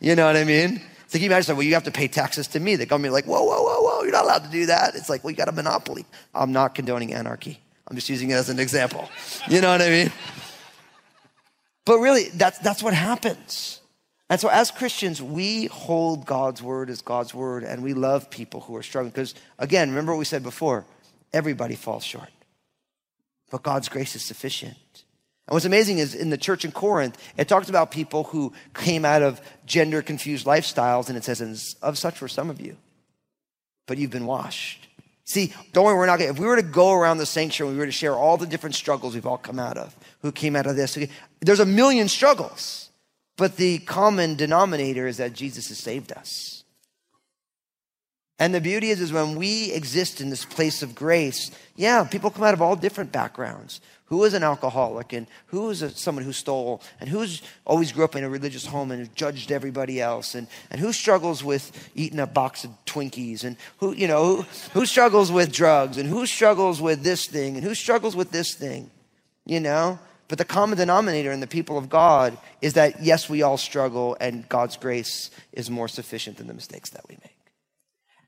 You 0.00 0.14
know 0.14 0.26
what 0.26 0.36
I 0.36 0.44
mean? 0.44 0.80
So 1.08 1.12
can 1.12 1.22
you 1.22 1.26
imagine, 1.26 1.56
well, 1.56 1.64
you 1.64 1.74
have 1.74 1.84
to 1.84 1.90
pay 1.90 2.08
taxes 2.08 2.48
to 2.48 2.60
me. 2.60 2.76
The 2.76 2.86
government 2.86 3.14
like, 3.14 3.24
whoa, 3.24 3.42
whoa, 3.42 3.62
whoa, 3.62 3.80
whoa, 3.80 4.02
you're 4.02 4.12
not 4.12 4.24
allowed 4.24 4.44
to 4.44 4.50
do 4.50 4.66
that. 4.66 4.94
It's 4.94 5.08
like, 5.08 5.24
well, 5.24 5.30
you 5.30 5.36
got 5.36 5.48
a 5.48 5.52
monopoly. 5.52 6.04
I'm 6.34 6.52
not 6.52 6.74
condoning 6.74 7.14
anarchy. 7.14 7.60
I'm 7.86 7.96
just 7.96 8.08
using 8.08 8.30
it 8.30 8.34
as 8.34 8.50
an 8.50 8.58
example. 8.58 9.08
You 9.48 9.60
know 9.60 9.70
what 9.70 9.80
I 9.80 9.88
mean? 9.88 10.12
But 11.86 11.98
really, 11.98 12.28
that's, 12.34 12.58
that's 12.58 12.82
what 12.82 12.92
happens. 12.92 13.80
And 14.30 14.38
so, 14.38 14.48
as 14.48 14.70
Christians, 14.70 15.22
we 15.22 15.66
hold 15.66 16.26
God's 16.26 16.62
word 16.62 16.90
as 16.90 17.00
God's 17.00 17.32
word, 17.32 17.64
and 17.64 17.82
we 17.82 17.94
love 17.94 18.28
people 18.28 18.60
who 18.60 18.76
are 18.76 18.82
struggling. 18.82 19.10
Because, 19.10 19.34
again, 19.58 19.88
remember 19.88 20.12
what 20.12 20.18
we 20.18 20.26
said 20.26 20.42
before 20.42 20.84
everybody 21.32 21.74
falls 21.76 22.04
short, 22.04 22.30
but 23.50 23.62
God's 23.62 23.88
grace 23.88 24.14
is 24.14 24.22
sufficient. 24.22 24.76
And 25.46 25.54
what's 25.54 25.64
amazing 25.64 25.96
is 25.96 26.14
in 26.14 26.28
the 26.28 26.36
church 26.36 26.66
in 26.66 26.72
Corinth, 26.72 27.16
it 27.38 27.48
talks 27.48 27.70
about 27.70 27.90
people 27.90 28.24
who 28.24 28.52
came 28.74 29.06
out 29.06 29.22
of 29.22 29.40
gender 29.64 30.02
confused 30.02 30.46
lifestyles, 30.46 31.08
and 31.08 31.16
it 31.16 31.24
says, 31.24 31.40
and 31.40 31.58
of 31.80 31.96
such 31.96 32.20
were 32.20 32.28
some 32.28 32.50
of 32.50 32.60
you, 32.60 32.76
but 33.86 33.96
you've 33.96 34.10
been 34.10 34.26
washed. 34.26 34.88
See, 35.24 35.54
don't 35.72 35.86
worry, 35.86 35.96
we're 35.96 36.06
not 36.06 36.18
gonna, 36.18 36.30
if 36.30 36.38
we 36.38 36.46
were 36.46 36.56
to 36.56 36.62
go 36.62 36.92
around 36.92 37.16
the 37.16 37.26
sanctuary, 37.26 37.72
we 37.72 37.78
were 37.78 37.86
to 37.86 37.92
share 37.92 38.14
all 38.14 38.36
the 38.36 38.46
different 38.46 38.74
struggles 38.74 39.14
we've 39.14 39.26
all 39.26 39.38
come 39.38 39.58
out 39.58 39.78
of, 39.78 39.96
who 40.20 40.32
came 40.32 40.54
out 40.54 40.66
of 40.66 40.76
this, 40.76 40.98
there's 41.40 41.60
a 41.60 41.66
million 41.66 42.08
struggles. 42.08 42.87
But 43.38 43.56
the 43.56 43.78
common 43.78 44.34
denominator 44.34 45.06
is 45.06 45.16
that 45.18 45.32
Jesus 45.32 45.68
has 45.68 45.78
saved 45.78 46.12
us. 46.12 46.64
And 48.40 48.52
the 48.52 48.60
beauty 48.60 48.90
is, 48.90 49.00
is 49.00 49.12
when 49.12 49.36
we 49.36 49.72
exist 49.72 50.20
in 50.20 50.28
this 50.28 50.44
place 50.44 50.82
of 50.82 50.94
grace, 50.94 51.50
yeah, 51.76 52.04
people 52.04 52.30
come 52.30 52.44
out 52.44 52.54
of 52.54 52.60
all 52.60 52.76
different 52.76 53.12
backgrounds. 53.12 53.80
Who 54.06 54.24
is 54.24 54.34
an 54.34 54.42
alcoholic 54.42 55.12
and 55.12 55.26
who 55.46 55.70
is 55.70 55.82
a, 55.82 55.90
someone 55.90 56.24
who 56.24 56.32
stole 56.32 56.82
and 56.98 57.08
who's 57.08 57.42
always 57.64 57.92
grew 57.92 58.04
up 58.04 58.16
in 58.16 58.24
a 58.24 58.28
religious 58.28 58.66
home 58.66 58.90
and 58.90 59.14
judged 59.14 59.52
everybody 59.52 60.00
else 60.00 60.34
and, 60.34 60.48
and 60.70 60.80
who 60.80 60.92
struggles 60.92 61.44
with 61.44 61.90
eating 61.94 62.18
a 62.18 62.26
box 62.26 62.64
of 62.64 62.70
Twinkies 62.86 63.44
and 63.44 63.56
who, 63.78 63.92
you 63.92 64.08
know, 64.08 64.36
who, 64.36 64.42
who 64.72 64.86
struggles 64.86 65.30
with 65.30 65.52
drugs 65.52 65.96
and 65.96 66.08
who 66.08 66.26
struggles 66.26 66.80
with 66.80 67.02
this 67.02 67.26
thing 67.26 67.56
and 67.56 67.64
who 67.64 67.74
struggles 67.74 68.16
with 68.16 68.30
this 68.30 68.54
thing, 68.54 68.90
you 69.44 69.60
know? 69.60 69.98
But 70.28 70.38
the 70.38 70.44
common 70.44 70.76
denominator 70.76 71.32
in 71.32 71.40
the 71.40 71.46
people 71.46 71.78
of 71.78 71.88
God 71.88 72.36
is 72.60 72.74
that 72.74 73.02
yes, 73.02 73.28
we 73.28 73.42
all 73.42 73.56
struggle 73.56 74.16
and 74.20 74.48
God's 74.48 74.76
grace 74.76 75.30
is 75.52 75.70
more 75.70 75.88
sufficient 75.88 76.36
than 76.36 76.46
the 76.46 76.54
mistakes 76.54 76.90
that 76.90 77.08
we 77.08 77.16
make. 77.22 77.36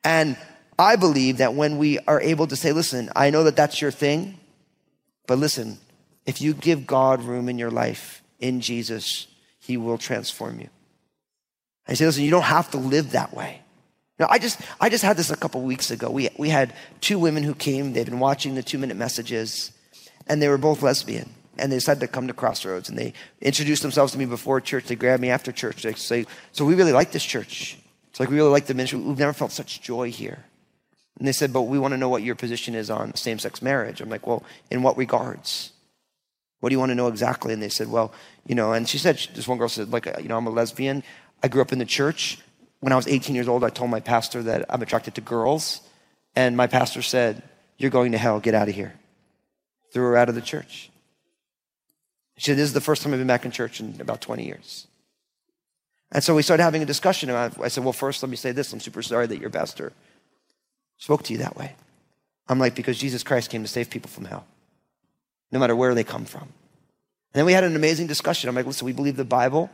And 0.03 0.37
I 0.79 0.97
believe 0.97 1.39
that 1.39 1.55
when 1.55 1.77
we 1.77 1.99
are 2.01 2.21
able 2.21 2.47
to 2.47 2.57
say, 2.57 2.73
listen, 2.73 3.11
I 3.15 3.29
know 3.29 3.45
that 3.45 3.55
that's 3.55 3.83
your 3.83 3.91
thing, 3.91 4.41
but 5.27 5.39
listen, 5.39 5.79
if 6.25 6.41
you 6.41 6.55
give 6.55 6.87
God 6.87 7.23
room 7.23 7.51
in 7.51 7.59
your 7.59 7.71
life 7.71 8.23
in 8.39 8.63
Jesus, 8.63 9.27
He 9.59 9.77
will 9.77 9.99
transform 9.99 10.59
you. 10.59 10.69
I 11.87 11.95
say, 11.95 12.07
listen, 12.07 12.25
you 12.25 12.31
don't 12.31 12.43
have 12.43 12.71
to 12.71 12.79
live 12.79 13.13
that 13.13 13.35
way. 13.35 13.61
Now, 14.19 14.27
I 14.31 14.39
just, 14.39 14.61
I 14.81 14.89
just 14.89 15.05
had 15.05 15.17
this 15.17 15.31
a 15.31 15.37
couple 15.37 15.61
weeks 15.63 15.91
ago. 15.91 16.11
We, 16.11 16.29
we 16.39 16.49
had 16.49 16.75
two 17.01 17.19
women 17.19 17.43
who 17.43 17.55
came, 17.55 17.93
they've 17.93 18.05
been 18.05 18.21
watching 18.21 18.55
the 18.55 18.63
two 18.63 18.79
minute 18.79 18.97
messages, 18.97 19.73
and 20.27 20.41
they 20.41 20.49
were 20.49 20.59
both 20.59 20.83
lesbian. 20.83 21.31
And 21.59 21.71
they 21.71 21.77
decided 21.77 22.01
to 22.01 22.09
come 22.09 22.27
to 22.29 22.33
Crossroads, 22.33 22.89
and 22.89 22.97
they 22.97 23.13
introduced 23.41 23.83
themselves 23.83 24.13
to 24.13 24.19
me 24.19 24.25
before 24.25 24.61
church. 24.61 24.87
They 24.87 24.95
grabbed 24.95 25.21
me 25.21 25.31
after 25.31 25.53
church. 25.53 25.83
They 25.83 25.93
say, 25.95 26.27
So 26.53 26.65
we 26.65 26.75
really 26.75 26.93
like 26.93 27.13
this 27.13 27.25
church. 27.25 27.77
It's 28.11 28.21
like 28.21 28.29
we 28.29 28.37
really 28.37 28.51
like 28.51 28.67
the 28.67 28.75
ministry. 28.75 28.99
We've 28.99 29.19
never 29.19 29.33
felt 29.33 29.53
such 29.53 29.83
joy 29.83 30.11
here. 30.11 30.45
And 31.19 31.29
they 31.29 31.33
said, 31.33 31.53
but 31.53 31.63
we 31.63 31.79
want 31.79 31.93
to 31.93 31.99
know 31.99 32.09
what 32.09 32.23
your 32.23 32.35
position 32.35 32.75
is 32.75 32.91
on 32.91 33.15
same 33.15 33.39
sex 33.39 33.61
marriage. 33.61 34.01
I'm 34.01 34.09
like, 34.09 34.27
well, 34.27 34.43
in 34.71 34.83
what 34.83 34.97
regards? 34.97 35.73
What 36.61 36.71
do 36.71 36.75
you 36.75 36.79
want 36.79 36.91
to 36.91 36.95
know 36.95 37.09
exactly? 37.09 37.53
And 37.53 37.63
they 37.63 37.69
said, 37.69 37.89
well, 37.89 38.13
you 38.47 38.55
know, 38.55 38.73
and 38.73 38.89
she 38.89 38.99
said, 38.99 39.19
this 39.35 39.47
one 39.47 39.59
girl 39.59 39.69
said, 39.69 39.93
like, 39.93 40.07
you 40.21 40.29
know, 40.29 40.39
I'm 40.39 40.47
a 40.47 40.51
lesbian. 40.51 41.03
I 41.43 41.49
grew 41.49 41.61
up 41.61 41.73
in 41.73 41.79
the 41.79 41.85
church. 41.85 42.39
When 42.81 42.93
I 42.93 42.97
was 42.97 43.07
18 43.07 43.35
years 43.35 43.49
old, 43.49 43.65
I 43.65 43.69
told 43.69 43.91
my 43.91 44.01
pastor 44.01 44.43
that 44.45 44.65
I'm 44.71 44.81
attracted 44.81 45.15
to 45.17 45.21
girls. 45.21 45.83
And 46.35 46.57
my 46.57 46.67
pastor 46.67 47.03
said, 47.03 47.43
You're 47.77 47.91
going 47.91 48.13
to 48.13 48.19
hell, 48.19 48.41
get 48.41 48.55
out 48.55 48.69
of 48.69 48.75
here. 48.75 48.95
Threw 49.93 50.05
her 50.05 50.17
out 50.17 50.29
of 50.31 50.35
the 50.35 50.41
church. 50.41 50.91
She 52.41 52.47
said, 52.47 52.57
This 52.57 52.69
is 52.69 52.73
the 52.73 52.81
first 52.81 53.03
time 53.03 53.13
I've 53.13 53.21
been 53.21 53.27
back 53.27 53.45
in 53.45 53.51
church 53.51 53.81
in 53.81 54.01
about 54.01 54.23
20 54.23 54.47
years. 54.47 54.87
And 56.11 56.25
so 56.25 56.35
we 56.35 56.41
started 56.41 56.63
having 56.63 56.83
a 56.83 56.87
discussion. 56.87 57.29
I 57.29 57.69
said, 57.69 57.85
Well, 57.85 57.93
first, 57.93 58.23
let 58.23 58.31
me 58.31 58.37
say 58.37 58.51
this. 58.53 58.73
I'm 58.73 58.81
super 58.81 59.03
sorry 59.03 59.27
that 59.27 59.39
your 59.39 59.51
pastor 59.51 59.93
spoke 60.97 61.23
to 61.25 61.35
you 61.35 61.39
that 61.41 61.55
way. 61.55 61.75
I'm 62.49 62.59
like, 62.59 62.75
Because 62.75 62.99
Jesus 62.99 63.23
Christ 63.23 63.51
came 63.51 63.61
to 63.61 63.69
save 63.69 63.91
people 63.91 64.09
from 64.09 64.25
hell, 64.25 64.47
no 65.53 65.59
matter 65.59 65.77
where 65.77 65.95
they 65.95 66.03
come 66.03 66.25
from. 66.25 66.45
And 66.45 66.51
then 67.35 67.45
we 67.45 67.53
had 67.53 67.63
an 67.63 67.77
amazing 67.77 68.07
discussion. 68.07 68.49
I'm 68.49 68.55
like, 68.55 68.65
Listen, 68.65 68.87
we 68.87 68.95
believe 68.95 69.17
the 69.17 69.25
Bible. 69.25 69.69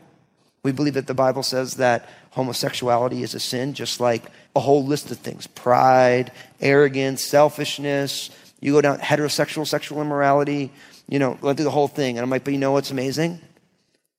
We 0.64 0.72
believe 0.72 0.94
that 0.94 1.06
the 1.06 1.14
Bible 1.14 1.44
says 1.44 1.74
that 1.74 2.08
homosexuality 2.30 3.22
is 3.22 3.36
a 3.36 3.38
sin, 3.38 3.74
just 3.74 4.00
like 4.00 4.24
a 4.56 4.60
whole 4.60 4.84
list 4.84 5.12
of 5.12 5.18
things 5.18 5.46
pride, 5.46 6.32
arrogance, 6.60 7.24
selfishness. 7.24 8.30
You 8.60 8.72
go 8.72 8.80
down 8.80 8.98
heterosexual 8.98 9.68
sexual 9.68 10.02
immorality, 10.02 10.72
you 11.08 11.18
know, 11.18 11.34
go 11.34 11.54
through 11.54 11.64
the 11.64 11.70
whole 11.70 11.88
thing. 11.88 12.16
And 12.16 12.24
I'm 12.24 12.30
like, 12.30 12.44
But 12.44 12.52
you 12.52 12.58
know 12.58 12.72
what's 12.72 12.90
amazing? 12.90 13.40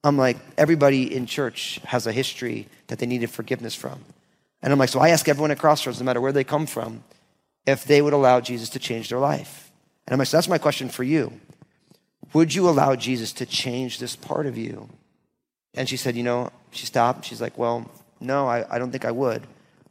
I'm 0.04 0.18
like, 0.18 0.38
everybody 0.58 1.14
in 1.14 1.26
church 1.26 1.80
has 1.84 2.08
a 2.08 2.12
history 2.12 2.68
that 2.88 3.00
they 3.00 3.06
needed 3.06 3.30
forgiveness 3.30 3.76
from. 3.76 4.00
And 4.62 4.72
I'm 4.72 4.80
like, 4.80 4.90
so 4.90 5.00
I 5.00 5.10
ask 5.10 5.28
everyone 5.28 5.52
at 5.52 5.60
Crossroads, 5.60 6.00
no 6.00 6.06
matter 6.06 6.22
where 6.22 6.32
they 6.32 6.44
come 6.44 6.66
from, 6.66 7.04
if 7.66 7.84
they 7.84 8.02
would 8.02 8.14
allow 8.14 8.40
Jesus 8.40 8.70
to 8.70 8.80
change 8.80 9.10
their 9.10 9.20
life. 9.20 9.72
And 10.06 10.14
I'm 10.14 10.20
like, 10.20 10.30
so 10.30 10.38
that's 10.38 10.48
my 10.48 10.58
question 10.58 10.88
for 10.88 11.04
you. 11.04 11.34
Would 12.34 12.54
you 12.54 12.70
allow 12.70 12.96
Jesus 12.96 13.34
to 13.34 13.46
change 13.46 14.00
this 14.00 14.16
part 14.16 14.46
of 14.46 14.58
you? 14.58 14.90
And 15.74 15.88
she 15.88 15.98
said, 15.98 16.16
you 16.16 16.24
know, 16.24 16.50
she 16.72 16.86
stopped. 16.86 17.26
She's 17.26 17.42
like, 17.42 17.58
well, 17.58 17.90
no, 18.20 18.48
I, 18.48 18.76
I 18.76 18.80
don't 18.80 18.92
think 18.92 19.06
I 19.06 19.12
would. 19.12 19.46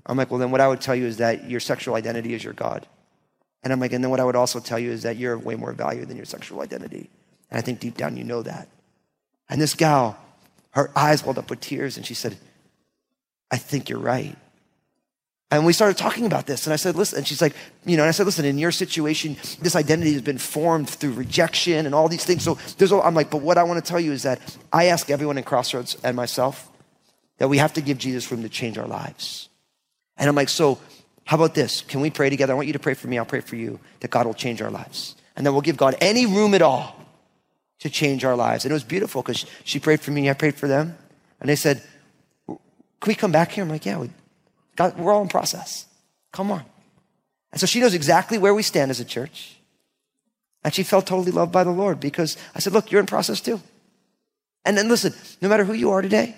I'm 0.06 0.16
like, 0.16 0.30
well, 0.30 0.38
then 0.38 0.50
what 0.50 0.60
I 0.60 0.68
would 0.68 0.80
tell 0.80 0.94
you 0.94 1.06
is 1.06 1.18
that 1.18 1.48
your 1.48 1.60
sexual 1.60 1.94
identity 1.94 2.34
is 2.34 2.42
your 2.42 2.52
God. 2.52 2.86
And 3.66 3.72
I'm 3.72 3.80
like, 3.80 3.92
and 3.92 4.04
then 4.04 4.12
what 4.12 4.20
I 4.20 4.24
would 4.24 4.36
also 4.36 4.60
tell 4.60 4.78
you 4.78 4.92
is 4.92 5.02
that 5.02 5.16
you're 5.16 5.32
of 5.32 5.44
way 5.44 5.56
more 5.56 5.72
value 5.72 6.04
than 6.04 6.16
your 6.16 6.24
sexual 6.24 6.60
identity. 6.60 7.10
And 7.50 7.58
I 7.58 7.62
think 7.62 7.80
deep 7.80 7.96
down 7.96 8.16
you 8.16 8.22
know 8.22 8.40
that. 8.42 8.68
And 9.48 9.60
this 9.60 9.74
gal, 9.74 10.16
her 10.70 10.92
eyes 10.94 11.24
welled 11.24 11.36
up 11.36 11.50
with 11.50 11.58
tears, 11.58 11.96
and 11.96 12.06
she 12.06 12.14
said, 12.14 12.36
I 13.50 13.56
think 13.56 13.88
you're 13.88 13.98
right. 13.98 14.36
And 15.50 15.66
we 15.66 15.72
started 15.72 15.98
talking 15.98 16.26
about 16.26 16.46
this, 16.46 16.64
and 16.64 16.72
I 16.72 16.76
said, 16.76 16.94
listen, 16.94 17.18
and 17.18 17.26
she's 17.26 17.42
like, 17.42 17.56
you 17.84 17.96
know, 17.96 18.04
and 18.04 18.08
I 18.08 18.12
said, 18.12 18.24
listen, 18.24 18.44
in 18.44 18.56
your 18.56 18.70
situation, 18.70 19.36
this 19.60 19.74
identity 19.74 20.12
has 20.12 20.22
been 20.22 20.38
formed 20.38 20.88
through 20.88 21.14
rejection 21.14 21.86
and 21.86 21.92
all 21.92 22.08
these 22.08 22.24
things. 22.24 22.44
So 22.44 22.58
there's, 22.78 22.92
all, 22.92 23.02
I'm 23.02 23.16
like, 23.16 23.32
but 23.32 23.42
what 23.42 23.58
I 23.58 23.64
want 23.64 23.84
to 23.84 23.90
tell 23.90 23.98
you 23.98 24.12
is 24.12 24.22
that 24.22 24.56
I 24.72 24.84
ask 24.84 25.10
everyone 25.10 25.38
in 25.38 25.42
Crossroads 25.42 25.96
and 26.04 26.14
myself 26.14 26.70
that 27.38 27.48
we 27.48 27.58
have 27.58 27.72
to 27.72 27.80
give 27.80 27.98
Jesus 27.98 28.30
room 28.30 28.42
to 28.42 28.48
change 28.48 28.78
our 28.78 28.86
lives. 28.86 29.48
And 30.16 30.28
I'm 30.28 30.36
like, 30.36 30.50
so 30.50 30.78
how 31.26 31.36
about 31.36 31.54
this? 31.54 31.82
Can 31.82 32.00
we 32.00 32.10
pray 32.10 32.30
together? 32.30 32.52
I 32.52 32.56
want 32.56 32.68
you 32.68 32.72
to 32.72 32.78
pray 32.78 32.94
for 32.94 33.08
me. 33.08 33.18
I'll 33.18 33.26
pray 33.26 33.40
for 33.40 33.56
you 33.56 33.80
that 34.00 34.10
God 34.12 34.26
will 34.26 34.34
change 34.34 34.62
our 34.62 34.70
lives. 34.70 35.16
And 35.36 35.44
then 35.44 35.52
we'll 35.52 35.62
give 35.62 35.76
God 35.76 35.96
any 36.00 36.24
room 36.24 36.54
at 36.54 36.62
all 36.62 36.96
to 37.80 37.90
change 37.90 38.24
our 38.24 38.36
lives. 38.36 38.64
And 38.64 38.70
it 38.70 38.74
was 38.74 38.84
beautiful 38.84 39.22
because 39.22 39.44
she 39.64 39.80
prayed 39.80 40.00
for 40.00 40.12
me, 40.12 40.30
I 40.30 40.34
prayed 40.34 40.54
for 40.54 40.68
them. 40.68 40.96
And 41.40 41.48
they 41.48 41.56
said, 41.56 41.82
Can 42.46 42.58
we 43.06 43.16
come 43.16 43.32
back 43.32 43.50
here? 43.50 43.64
I'm 43.64 43.70
like, 43.70 43.84
Yeah, 43.84 43.98
we, 43.98 44.10
God, 44.76 44.96
we're 44.96 45.12
all 45.12 45.22
in 45.22 45.28
process. 45.28 45.86
Come 46.30 46.52
on. 46.52 46.62
And 47.50 47.60
so 47.60 47.66
she 47.66 47.80
knows 47.80 47.92
exactly 47.92 48.38
where 48.38 48.54
we 48.54 48.62
stand 48.62 48.92
as 48.92 49.00
a 49.00 49.04
church. 49.04 49.56
And 50.62 50.72
she 50.72 50.84
felt 50.84 51.06
totally 51.06 51.32
loved 51.32 51.50
by 51.50 51.64
the 51.64 51.70
Lord 51.70 51.98
because 51.98 52.36
I 52.54 52.60
said, 52.60 52.72
Look, 52.72 52.92
you're 52.92 53.00
in 53.00 53.06
process 53.06 53.40
too. 53.40 53.60
And 54.64 54.78
then 54.78 54.88
listen, 54.88 55.12
no 55.42 55.48
matter 55.48 55.64
who 55.64 55.72
you 55.72 55.90
are 55.90 56.02
today, 56.02 56.36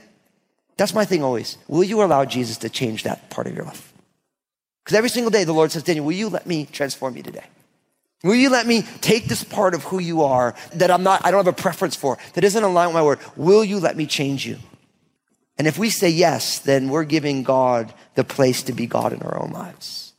that's 0.79 0.95
my 0.95 1.05
thing 1.05 1.23
always. 1.23 1.59
Will 1.69 1.85
you 1.85 2.03
allow 2.03 2.25
Jesus 2.25 2.57
to 2.59 2.71
change 2.71 3.03
that 3.03 3.29
part 3.29 3.47
of 3.47 3.55
your 3.55 3.67
life? 3.67 3.88
Because 4.89 4.97
every 4.97 5.11
single 5.11 5.31
day 5.31 5.45
the 5.45 5.53
Lord 5.53 5.71
says, 5.71 5.83
Daniel, 5.83 6.07
will 6.07 6.15
you 6.15 6.31
let 6.31 6.47
me 6.47 6.65
transform 6.65 7.15
you 7.15 7.23
today? 7.23 7.45
Will 8.23 8.37
you 8.37 8.49
let 8.49 8.67
me 8.67 8.85
take 9.03 9.27
this 9.27 9.45
part 9.45 9.75
of 9.75 9.85
who 9.85 9.99
you 9.99 10.23
are 10.23 10.55
that 10.77 10.91
I'm 10.91 11.03
not, 11.03 11.27
I 11.27 11.31
don't 11.31 11.45
have 11.45 11.55
a 11.55 11.63
preference 11.63 11.95
for, 11.95 12.17
that 12.33 12.43
isn't 12.43 12.65
aligned 12.65 12.89
with 12.89 12.95
my 12.95 13.03
word? 13.03 13.19
Will 13.37 13.63
you 13.63 13.81
let 13.81 13.99
me 13.99 14.07
change 14.07 14.47
you? 14.47 14.57
And 15.59 15.67
if 15.67 15.77
we 15.77 15.91
say 15.91 16.09
yes, 16.09 16.61
then 16.61 16.89
we're 16.89 17.05
giving 17.05 17.43
God 17.43 17.93
the 18.15 18.25
place 18.25 18.63
to 18.63 18.73
be 18.73 18.87
God 18.87 19.13
in 19.13 19.21
our 19.21 19.39
own 19.39 19.51
lives. 19.51 20.15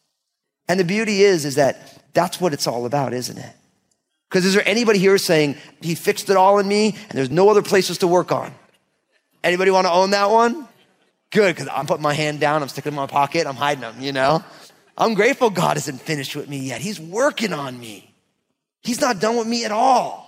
And 0.67 0.79
the 0.79 0.83
beauty 0.83 1.23
is, 1.23 1.45
is 1.45 1.55
that 1.55 2.03
that's 2.13 2.39
what 2.39 2.53
it's 2.53 2.67
all 2.67 2.85
about, 2.85 3.11
isn't 3.11 3.39
it? 3.39 3.55
Because 4.29 4.45
is 4.45 4.53
there 4.53 4.67
anybody 4.67 4.99
here 4.99 5.17
saying, 5.17 5.55
he 5.81 5.95
fixed 5.95 6.29
it 6.29 6.37
all 6.37 6.59
in 6.59 6.67
me 6.67 6.89
and 7.09 7.17
there's 7.17 7.31
no 7.31 7.49
other 7.49 7.63
places 7.63 7.97
to 7.97 8.07
work 8.07 8.31
on? 8.31 8.53
Anybody 9.43 9.71
want 9.71 9.87
to 9.87 9.91
own 9.91 10.11
that 10.11 10.29
one? 10.29 10.67
Good, 11.31 11.55
because 11.55 11.71
I'm 11.71 11.85
putting 11.85 12.01
my 12.01 12.13
hand 12.13 12.39
down, 12.39 12.63
I'm 12.63 12.69
sticking 12.69 12.91
in 12.91 12.95
my 12.95 13.05
pocket, 13.05 13.45
I'm 13.45 13.55
hiding 13.55 13.81
them, 13.81 13.99
you 13.99 14.11
know? 14.11 14.43
I'm 14.99 15.13
grateful 15.13 15.49
God 15.49 15.77
isn't 15.77 16.01
finished 16.01 16.35
with 16.35 16.49
me 16.49 16.57
yet. 16.57 16.81
He's 16.81 16.99
working 16.99 17.53
on 17.53 17.79
me. 17.79 18.13
He's 18.81 18.99
not 18.99 19.19
done 19.19 19.37
with 19.37 19.47
me 19.47 19.63
at 19.63 19.71
all. 19.71 20.27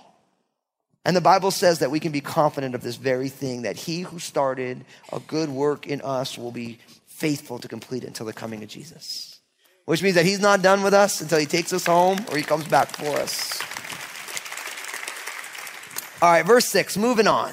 And 1.04 1.14
the 1.14 1.20
Bible 1.20 1.50
says 1.50 1.80
that 1.80 1.90
we 1.90 2.00
can 2.00 2.12
be 2.12 2.20
confident 2.20 2.74
of 2.74 2.82
this 2.82 2.96
very 2.96 3.28
thing 3.28 3.62
that 3.62 3.76
he 3.76 4.00
who 4.00 4.18
started 4.18 4.84
a 5.12 5.20
good 5.20 5.50
work 5.50 5.86
in 5.86 6.00
us 6.00 6.38
will 6.38 6.52
be 6.52 6.78
faithful 7.06 7.58
to 7.58 7.68
complete 7.68 8.04
it 8.04 8.08
until 8.08 8.26
the 8.26 8.32
coming 8.32 8.62
of 8.62 8.68
Jesus. 8.68 9.40
Which 9.84 10.02
means 10.02 10.14
that 10.14 10.24
he's 10.24 10.40
not 10.40 10.62
done 10.62 10.82
with 10.82 10.94
us 10.94 11.20
until 11.20 11.38
he 11.38 11.46
takes 11.46 11.72
us 11.72 11.86
home 11.86 12.24
or 12.30 12.36
he 12.36 12.42
comes 12.42 12.66
back 12.68 12.88
for 12.88 13.16
us. 13.18 13.60
All 16.22 16.30
right, 16.30 16.46
verse 16.46 16.66
six, 16.66 16.96
moving 16.96 17.26
on. 17.26 17.52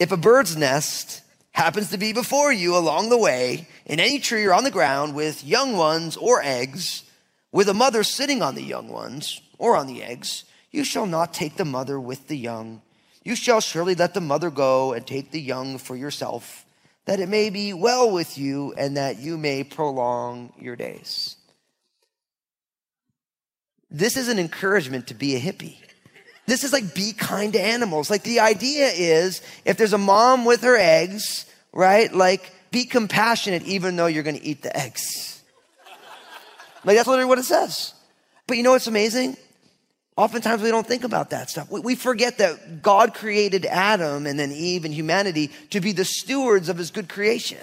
If 0.00 0.10
a 0.10 0.16
bird's 0.16 0.56
nest 0.56 1.22
happens 1.52 1.90
to 1.90 1.98
be 1.98 2.12
before 2.12 2.52
you 2.52 2.76
along 2.76 3.08
the 3.08 3.18
way, 3.18 3.66
in 3.86 4.00
any 4.00 4.18
tree 4.18 4.44
or 4.44 4.54
on 4.54 4.64
the 4.64 4.70
ground, 4.70 5.14
with 5.14 5.44
young 5.44 5.76
ones 5.76 6.16
or 6.16 6.42
eggs, 6.42 7.04
with 7.52 7.68
a 7.68 7.74
mother 7.74 8.02
sitting 8.02 8.42
on 8.42 8.54
the 8.54 8.62
young 8.62 8.88
ones 8.88 9.40
or 9.58 9.76
on 9.76 9.86
the 9.86 10.02
eggs, 10.02 10.44
you 10.70 10.84
shall 10.84 11.06
not 11.06 11.34
take 11.34 11.56
the 11.56 11.64
mother 11.64 11.98
with 11.98 12.28
the 12.28 12.38
young. 12.38 12.80
You 13.24 13.34
shall 13.34 13.60
surely 13.60 13.94
let 13.94 14.14
the 14.14 14.20
mother 14.20 14.50
go 14.50 14.92
and 14.92 15.06
take 15.06 15.30
the 15.30 15.40
young 15.40 15.78
for 15.78 15.96
yourself, 15.96 16.64
that 17.04 17.20
it 17.20 17.28
may 17.28 17.50
be 17.50 17.72
well 17.72 18.10
with 18.10 18.38
you 18.38 18.72
and 18.76 18.96
that 18.96 19.18
you 19.18 19.36
may 19.36 19.64
prolong 19.64 20.52
your 20.58 20.76
days. 20.76 21.36
This 23.90 24.16
is 24.16 24.28
an 24.28 24.38
encouragement 24.38 25.08
to 25.08 25.14
be 25.14 25.34
a 25.34 25.40
hippie. 25.40 25.76
This 26.50 26.64
is 26.64 26.72
like 26.72 26.96
be 26.96 27.12
kind 27.12 27.52
to 27.52 27.60
animals. 27.60 28.10
Like 28.10 28.24
the 28.24 28.40
idea 28.40 28.88
is 28.88 29.40
if 29.64 29.76
there's 29.76 29.92
a 29.92 29.98
mom 29.98 30.44
with 30.44 30.62
her 30.62 30.76
eggs, 30.76 31.46
right? 31.72 32.12
Like 32.12 32.52
be 32.72 32.86
compassionate 32.86 33.62
even 33.62 33.94
though 33.94 34.06
you're 34.06 34.24
going 34.24 34.36
to 34.36 34.44
eat 34.44 34.60
the 34.60 34.76
eggs. 34.76 35.40
Like 36.84 36.96
that's 36.96 37.06
literally 37.06 37.28
what 37.28 37.38
it 37.38 37.44
says. 37.44 37.94
But 38.48 38.56
you 38.56 38.64
know 38.64 38.72
what's 38.72 38.88
amazing? 38.88 39.36
Oftentimes 40.16 40.60
we 40.60 40.72
don't 40.72 40.84
think 40.84 41.04
about 41.04 41.30
that 41.30 41.50
stuff. 41.50 41.70
We 41.70 41.94
forget 41.94 42.38
that 42.38 42.82
God 42.82 43.14
created 43.14 43.64
Adam 43.64 44.26
and 44.26 44.36
then 44.36 44.50
Eve 44.50 44.84
and 44.84 44.92
humanity 44.92 45.52
to 45.70 45.80
be 45.80 45.92
the 45.92 46.04
stewards 46.04 46.68
of 46.68 46.76
his 46.76 46.90
good 46.90 47.08
creation. 47.08 47.62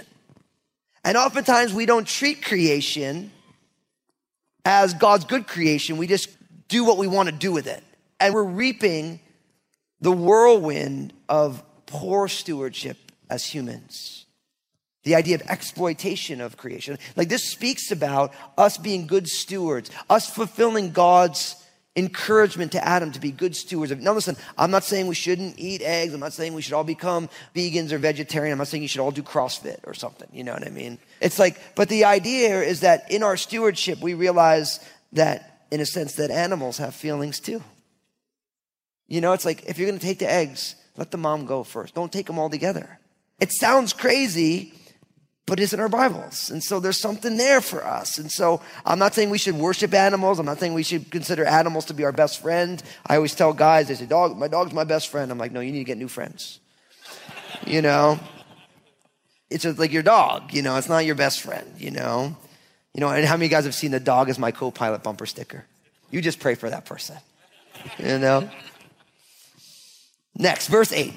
And 1.03 1.17
oftentimes 1.17 1.73
we 1.73 1.85
don't 1.85 2.07
treat 2.07 2.41
creation 2.41 3.31
as 4.63 4.93
God's 4.93 5.25
good 5.25 5.45
creation. 5.45 5.97
We 5.97 6.07
just 6.07 6.29
do 6.69 6.85
what 6.85 6.97
we 6.97 7.07
want 7.07 7.27
to 7.27 7.35
do 7.35 7.51
with 7.51 7.67
it. 7.67 7.83
And 8.19 8.33
we're 8.33 8.43
reaping 8.43 9.19
the 10.01 10.11
whirlwind 10.11 11.13
of 11.29 11.63
poor 11.85 12.27
stewardship 12.27 12.97
as 13.29 13.45
humans. 13.45 14.25
The 15.03 15.15
idea 15.15 15.35
of 15.35 15.41
exploitation 15.43 16.41
of 16.41 16.57
creation. 16.57 16.97
Like 17.15 17.29
this 17.29 17.49
speaks 17.49 17.91
about 17.91 18.33
us 18.57 18.77
being 18.77 19.07
good 19.07 19.27
stewards, 19.27 19.89
us 20.09 20.29
fulfilling 20.29 20.91
God's 20.91 21.55
encouragement 21.95 22.73
to 22.73 22.87
Adam 22.87 23.11
to 23.11 23.19
be 23.19 23.31
good 23.31 23.55
stewards. 23.55 23.91
Now, 23.95 24.13
listen, 24.13 24.37
I'm 24.57 24.69
not 24.69 24.83
saying 24.83 25.07
we 25.07 25.15
shouldn't 25.15 25.57
eat 25.57 25.81
eggs. 25.81 26.13
I'm 26.13 26.19
not 26.19 26.33
saying 26.33 26.53
we 26.53 26.61
should 26.61 26.73
all 26.73 26.83
become 26.83 27.27
vegans 27.55 27.91
or 27.91 27.97
vegetarian. 27.97 28.51
I'm 28.51 28.59
not 28.59 28.67
saying 28.67 28.83
you 28.83 28.87
should 28.87 29.01
all 29.01 29.11
do 29.11 29.23
CrossFit 29.23 29.79
or 29.85 29.95
something. 29.95 30.27
You 30.31 30.43
know 30.43 30.53
what 30.53 30.67
I 30.67 30.69
mean? 30.69 30.99
It's 31.21 31.39
like, 31.39 31.59
but 31.75 31.89
the 31.89 32.05
idea 32.05 32.61
is 32.61 32.81
that 32.81 33.11
in 33.11 33.23
our 33.23 33.35
stewardship, 33.35 33.99
we 33.99 34.13
realize 34.13 34.79
that, 35.13 35.65
in 35.71 35.79
a 35.79 35.85
sense, 35.85 36.15
that 36.15 36.29
animals 36.29 36.77
have 36.77 36.93
feelings 36.93 37.39
too. 37.39 37.63
You 39.07 39.21
know, 39.21 39.33
it's 39.33 39.45
like 39.45 39.65
if 39.65 39.77
you're 39.77 39.87
going 39.87 39.99
to 39.99 40.05
take 40.05 40.19
the 40.19 40.31
eggs, 40.31 40.75
let 40.97 41.11
the 41.11 41.17
mom 41.17 41.45
go 41.45 41.63
first. 41.63 41.95
Don't 41.95 42.11
take 42.11 42.25
them 42.25 42.39
all 42.39 42.49
together. 42.49 42.99
It 43.39 43.51
sounds 43.51 43.93
crazy, 43.93 44.73
but 45.45 45.59
it's 45.59 45.71
in 45.71 45.79
our 45.79 45.89
Bibles. 45.89 46.49
And 46.49 46.63
so 46.63 46.79
there's 46.79 46.99
something 46.99 47.37
there 47.37 47.61
for 47.61 47.85
us. 47.85 48.17
And 48.17 48.31
so 48.31 48.61
I'm 48.85 48.99
not 48.99 49.13
saying 49.13 49.29
we 49.29 49.37
should 49.37 49.55
worship 49.55 49.93
animals. 49.93 50.39
I'm 50.39 50.45
not 50.45 50.59
saying 50.59 50.73
we 50.73 50.83
should 50.83 51.09
consider 51.11 51.45
animals 51.45 51.85
to 51.85 51.93
be 51.93 52.03
our 52.03 52.11
best 52.11 52.41
friend. 52.41 52.81
I 53.05 53.15
always 53.15 53.35
tell 53.35 53.53
guys, 53.53 53.87
they 53.87 53.95
say, 53.95 54.07
dog, 54.07 54.37
my 54.37 54.47
dog's 54.47 54.73
my 54.73 54.83
best 54.83 55.07
friend. 55.09 55.31
I'm 55.31 55.37
like, 55.37 55.51
no, 55.51 55.59
you 55.59 55.71
need 55.71 55.79
to 55.79 55.85
get 55.85 55.97
new 55.97 56.09
friends. 56.09 56.59
you 57.65 57.81
know? 57.81 58.19
It's 59.49 59.63
just 59.63 59.79
like 59.79 59.93
your 59.93 60.03
dog, 60.03 60.53
you 60.53 60.61
know, 60.61 60.75
it's 60.75 60.89
not 60.89 61.05
your 61.05 61.15
best 61.15 61.41
friend, 61.41 61.65
you 61.77 61.91
know? 61.91 62.35
You 62.93 63.01
know, 63.01 63.09
and 63.09 63.25
how 63.25 63.37
many 63.37 63.47
guys 63.47 63.65
have 63.65 63.75
seen 63.75 63.91
the 63.91 63.99
dog 63.99 64.29
as 64.29 64.37
my 64.37 64.51
co-pilot 64.51 65.03
bumper 65.03 65.25
sticker? 65.25 65.65
You 66.09 66.21
just 66.21 66.39
pray 66.39 66.55
for 66.55 66.69
that 66.69 66.85
person. 66.85 67.17
You 67.99 68.17
know? 68.17 68.49
Next, 70.37 70.67
verse 70.67 70.91
8. 70.91 71.13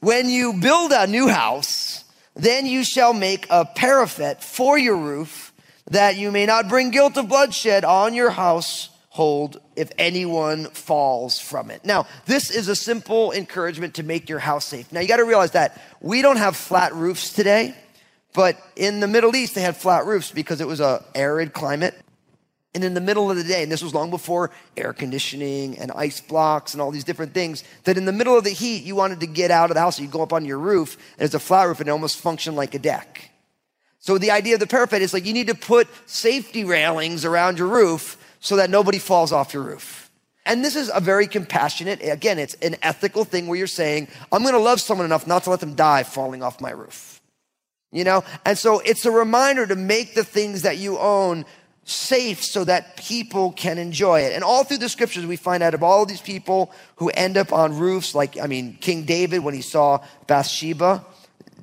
When 0.00 0.28
you 0.28 0.54
build 0.54 0.92
a 0.92 1.06
new 1.06 1.28
house, 1.28 2.04
then 2.34 2.66
you 2.66 2.84
shall 2.84 3.14
make 3.14 3.46
a 3.48 3.64
parapet 3.64 4.42
for 4.42 4.76
your 4.76 4.96
roof, 4.96 5.52
that 5.90 6.16
you 6.16 6.32
may 6.32 6.46
not 6.46 6.68
bring 6.68 6.90
guilt 6.90 7.16
of 7.16 7.28
bloodshed 7.28 7.84
on 7.84 8.14
your 8.14 8.30
household 8.30 9.60
if 9.76 9.92
anyone 9.96 10.66
falls 10.66 11.38
from 11.38 11.70
it. 11.70 11.84
Now, 11.84 12.06
this 12.26 12.50
is 12.50 12.68
a 12.68 12.74
simple 12.74 13.32
encouragement 13.32 13.94
to 13.94 14.02
make 14.02 14.28
your 14.28 14.40
house 14.40 14.64
safe. 14.64 14.90
Now, 14.92 15.00
you 15.00 15.08
got 15.08 15.18
to 15.18 15.24
realize 15.24 15.52
that 15.52 15.80
we 16.00 16.20
don't 16.20 16.38
have 16.38 16.56
flat 16.56 16.94
roofs 16.94 17.32
today, 17.32 17.74
but 18.32 18.58
in 18.74 18.98
the 18.98 19.06
Middle 19.06 19.36
East, 19.36 19.54
they 19.54 19.60
had 19.60 19.76
flat 19.76 20.04
roofs 20.04 20.32
because 20.32 20.60
it 20.60 20.66
was 20.66 20.80
a 20.80 21.04
arid 21.14 21.52
climate. 21.52 21.94
And 22.74 22.82
in 22.82 22.94
the 22.94 23.00
middle 23.00 23.30
of 23.30 23.36
the 23.36 23.44
day, 23.44 23.62
and 23.62 23.70
this 23.70 23.82
was 23.82 23.94
long 23.94 24.10
before 24.10 24.50
air 24.76 24.92
conditioning 24.92 25.78
and 25.78 25.92
ice 25.92 26.20
blocks 26.20 26.72
and 26.72 26.82
all 26.82 26.90
these 26.90 27.04
different 27.04 27.32
things, 27.32 27.62
that 27.84 27.96
in 27.96 28.04
the 28.04 28.12
middle 28.12 28.36
of 28.36 28.42
the 28.42 28.50
heat, 28.50 28.82
you 28.82 28.96
wanted 28.96 29.20
to 29.20 29.28
get 29.28 29.52
out 29.52 29.70
of 29.70 29.74
the 29.74 29.80
house. 29.80 29.96
So 29.96 30.02
you 30.02 30.08
go 30.08 30.22
up 30.22 30.32
on 30.32 30.44
your 30.44 30.58
roof, 30.58 30.96
and 31.16 31.24
it's 31.24 31.34
a 31.34 31.38
flat 31.38 31.68
roof, 31.68 31.78
and 31.78 31.88
it 31.88 31.92
almost 31.92 32.18
functioned 32.18 32.56
like 32.56 32.74
a 32.74 32.80
deck. 32.80 33.30
So 34.00 34.18
the 34.18 34.32
idea 34.32 34.54
of 34.54 34.60
the 34.60 34.66
parapet 34.66 35.02
is 35.02 35.14
like 35.14 35.24
you 35.24 35.32
need 35.32 35.46
to 35.46 35.54
put 35.54 35.88
safety 36.04 36.64
railings 36.64 37.24
around 37.24 37.58
your 37.58 37.68
roof 37.68 38.18
so 38.40 38.56
that 38.56 38.68
nobody 38.68 38.98
falls 38.98 39.32
off 39.32 39.54
your 39.54 39.62
roof. 39.62 40.10
And 40.44 40.62
this 40.62 40.76
is 40.76 40.90
a 40.92 41.00
very 41.00 41.26
compassionate, 41.26 42.02
again, 42.02 42.38
it's 42.38 42.52
an 42.54 42.76
ethical 42.82 43.24
thing 43.24 43.46
where 43.46 43.56
you're 43.56 43.66
saying, 43.66 44.08
I'm 44.30 44.42
gonna 44.42 44.58
love 44.58 44.80
someone 44.80 45.06
enough 45.06 45.26
not 45.26 45.44
to 45.44 45.50
let 45.50 45.60
them 45.60 45.74
die 45.74 46.02
falling 46.02 46.42
off 46.42 46.60
my 46.60 46.70
roof. 46.70 47.22
You 47.92 48.04
know? 48.04 48.24
And 48.44 48.58
so 48.58 48.80
it's 48.80 49.06
a 49.06 49.10
reminder 49.10 49.66
to 49.66 49.76
make 49.76 50.14
the 50.14 50.24
things 50.24 50.62
that 50.62 50.76
you 50.76 50.98
own 50.98 51.46
safe 51.84 52.42
so 52.42 52.64
that 52.64 52.96
people 52.96 53.52
can 53.52 53.78
enjoy 53.78 54.20
it. 54.20 54.32
And 54.32 54.42
all 54.42 54.64
through 54.64 54.78
the 54.78 54.88
scriptures, 54.88 55.26
we 55.26 55.36
find 55.36 55.62
out 55.62 55.74
of 55.74 55.82
all 55.82 56.06
these 56.06 56.20
people 56.20 56.72
who 56.96 57.10
end 57.10 57.36
up 57.36 57.52
on 57.52 57.78
roofs, 57.78 58.14
like, 58.14 58.38
I 58.40 58.46
mean, 58.46 58.78
King 58.80 59.04
David, 59.04 59.40
when 59.40 59.54
he 59.54 59.62
saw 59.62 60.02
Bathsheba, 60.26 61.04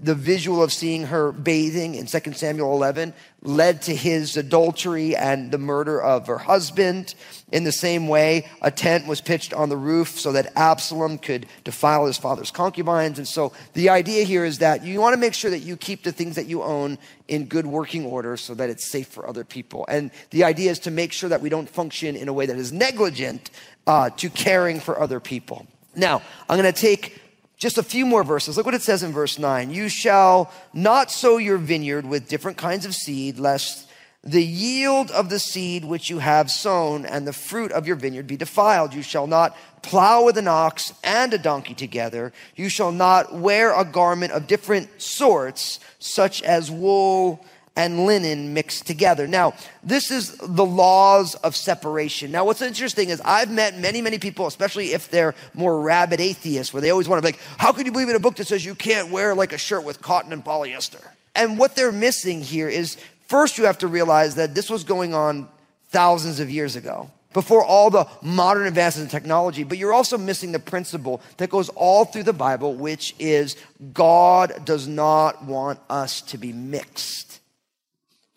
the 0.01 0.15
visual 0.15 0.63
of 0.63 0.73
seeing 0.73 1.03
her 1.03 1.31
bathing 1.31 1.95
in 1.95 2.07
2 2.07 2.33
Samuel 2.33 2.73
11 2.73 3.13
led 3.43 3.83
to 3.83 3.95
his 3.95 4.35
adultery 4.35 5.15
and 5.15 5.51
the 5.51 5.57
murder 5.57 6.01
of 6.01 6.27
her 6.27 6.39
husband. 6.39 7.13
In 7.51 7.63
the 7.63 7.71
same 7.71 8.07
way, 8.07 8.47
a 8.61 8.71
tent 8.71 9.07
was 9.07 9.21
pitched 9.21 9.53
on 9.53 9.69
the 9.69 9.77
roof 9.77 10.19
so 10.19 10.31
that 10.31 10.53
Absalom 10.55 11.19
could 11.19 11.45
defile 11.63 12.05
his 12.05 12.17
father's 12.17 12.49
concubines. 12.49 13.19
And 13.19 13.27
so 13.27 13.53
the 13.73 13.89
idea 13.89 14.23
here 14.23 14.43
is 14.43 14.59
that 14.59 14.83
you 14.83 14.99
want 14.99 15.13
to 15.13 15.19
make 15.19 15.33
sure 15.33 15.51
that 15.51 15.59
you 15.59 15.77
keep 15.77 16.03
the 16.03 16.11
things 16.11 16.35
that 16.35 16.47
you 16.47 16.63
own 16.63 16.97
in 17.27 17.45
good 17.45 17.67
working 17.67 18.05
order 18.05 18.37
so 18.37 18.55
that 18.55 18.69
it's 18.69 18.89
safe 18.89 19.07
for 19.07 19.27
other 19.27 19.43
people. 19.43 19.85
And 19.87 20.11
the 20.31 20.43
idea 20.43 20.71
is 20.71 20.79
to 20.79 20.91
make 20.91 21.11
sure 21.11 21.29
that 21.29 21.41
we 21.41 21.49
don't 21.49 21.69
function 21.69 22.15
in 22.15 22.27
a 22.27 22.33
way 22.33 22.47
that 22.47 22.57
is 22.57 22.71
negligent 22.71 23.51
uh, 23.85 24.09
to 24.11 24.29
caring 24.29 24.79
for 24.79 24.99
other 24.99 25.19
people. 25.19 25.67
Now, 25.95 26.21
I'm 26.49 26.59
going 26.59 26.71
to 26.71 26.79
take 26.79 27.21
just 27.62 27.78
a 27.78 27.84
few 27.84 28.08
more 28.08 28.24
verses. 28.24 28.58
Look 28.58 28.65
what 28.65 28.74
it 28.74 28.82
says 28.82 29.04
in 29.04 29.12
verse 29.12 29.38
9. 29.38 29.69
You 29.69 29.88
shall 29.88 30.52
not 30.74 31.12
sow 31.12 31.38
your 31.38 31.60
vineyard 31.60 32.08
with 32.08 32.28
different 32.28 32.58
kinds 32.58 32.88
of 32.88 32.95
seed, 32.95 33.38
lest 33.38 33.88
the 34.24 34.43
yield 34.43 35.12
of 35.12 35.30
the 35.30 35.38
seed 35.38 35.86
which 35.86 36.10
you 36.10 36.17
have 36.17 36.50
sown 36.50 37.06
and 37.06 37.28
the 37.28 37.34
fruit 37.34 37.71
of 37.71 37.86
your 37.86 37.95
vineyard 37.95 38.26
be 38.26 38.36
defiled. 38.36 38.95
You 38.95 39.04
shall 39.04 39.28
not 39.28 39.56
plow 39.84 40.26
with 40.26 40.39
an 40.39 40.47
ox 40.47 40.91
and 41.04 41.36
a 41.36 41.38
donkey 41.38 41.76
together. 41.76 42.34
You 42.56 42.67
shall 42.67 42.91
not 42.91 43.32
wear 43.32 43.80
a 43.80 43.86
garment 43.86 44.32
of 44.32 44.47
different 44.47 45.00
sorts, 45.00 45.80
such 46.00 46.41
as 46.41 46.71
wool 46.71 47.45
and 47.75 48.05
linen 48.05 48.53
mixed 48.53 48.86
together. 48.86 49.27
Now, 49.27 49.53
this 49.84 50.12
is 50.12 50.36
the 50.38 50.65
laws 50.65 51.36
of 51.36 51.55
separation. 51.55 52.31
Now, 52.31 52.45
what's 52.45 52.62
interesting 52.62 53.10
is 53.10 53.21
I've 53.23 53.49
met 53.49 53.77
many, 53.77 54.01
many 54.01 54.19
people, 54.19 54.45
especially 54.47 54.93
if 54.93 55.10
they're 55.10 55.36
more 55.53 55.81
rabid 55.81 56.19
atheists, 56.19 56.73
where 56.73 56.81
they 56.81 56.89
always 56.89 57.07
want 57.07 57.23
to 57.23 57.27
be 57.27 57.34
like, 57.34 57.41
how 57.57 57.71
can 57.71 57.86
you 57.86 57.91
believe 57.91 58.10
in 58.10 58.15
a 58.15 58.19
book 58.19 58.36
that 58.36 58.47
says 58.47 58.65
you 58.65 58.75
can't 58.75 59.10
wear 59.10 59.34
like 59.34 59.53
a 59.53 59.57
shirt 59.57 59.84
with 59.84 60.01
cotton 60.01 60.34
and 60.34 60.43
polyester? 60.43 61.01
And 61.36 61.57
what 61.57 61.75
they're 61.75 61.93
missing 61.93 62.41
here 62.41 62.67
is 62.67 62.97
first 63.27 63.57
you 63.57 63.65
have 63.65 63.77
to 63.79 63.88
realize 63.88 64.36
that 64.36 64.53
this 64.53 64.69
was 64.69 64.84
going 64.84 65.13
on 65.13 65.47
thousands 65.89 66.39
of 66.39 66.49
years 66.49 66.75
ago 66.75 67.10
before 67.34 67.63
all 67.63 67.89
the 67.89 68.05
modern 68.21 68.67
advances 68.67 69.01
in 69.01 69.07
technology, 69.07 69.63
but 69.63 69.77
you're 69.77 69.93
also 69.93 70.17
missing 70.17 70.51
the 70.51 70.60
principle 70.60 71.21
that 71.38 71.49
goes 71.49 71.69
all 71.69 72.03
through 72.03 72.23
the 72.23 72.34
Bible, 72.34 72.73
which 72.73 73.15
is 73.19 73.55
God 73.93 74.65
does 74.65 74.88
not 74.88 75.45
want 75.45 75.79
us 75.89 76.21
to 76.23 76.38
be 76.38 76.51
mixed. 76.51 77.30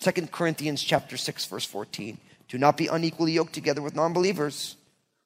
2 0.05 0.27
Corinthians 0.27 0.83
chapter 0.83 1.17
6 1.17 1.47
verse 1.47 1.65
14. 1.65 2.19
Do 2.49 2.59
not 2.59 2.77
be 2.77 2.89
unequally 2.89 3.33
yoked 3.33 3.55
together 3.55 3.81
with 3.81 3.97
non-believers. 3.97 4.77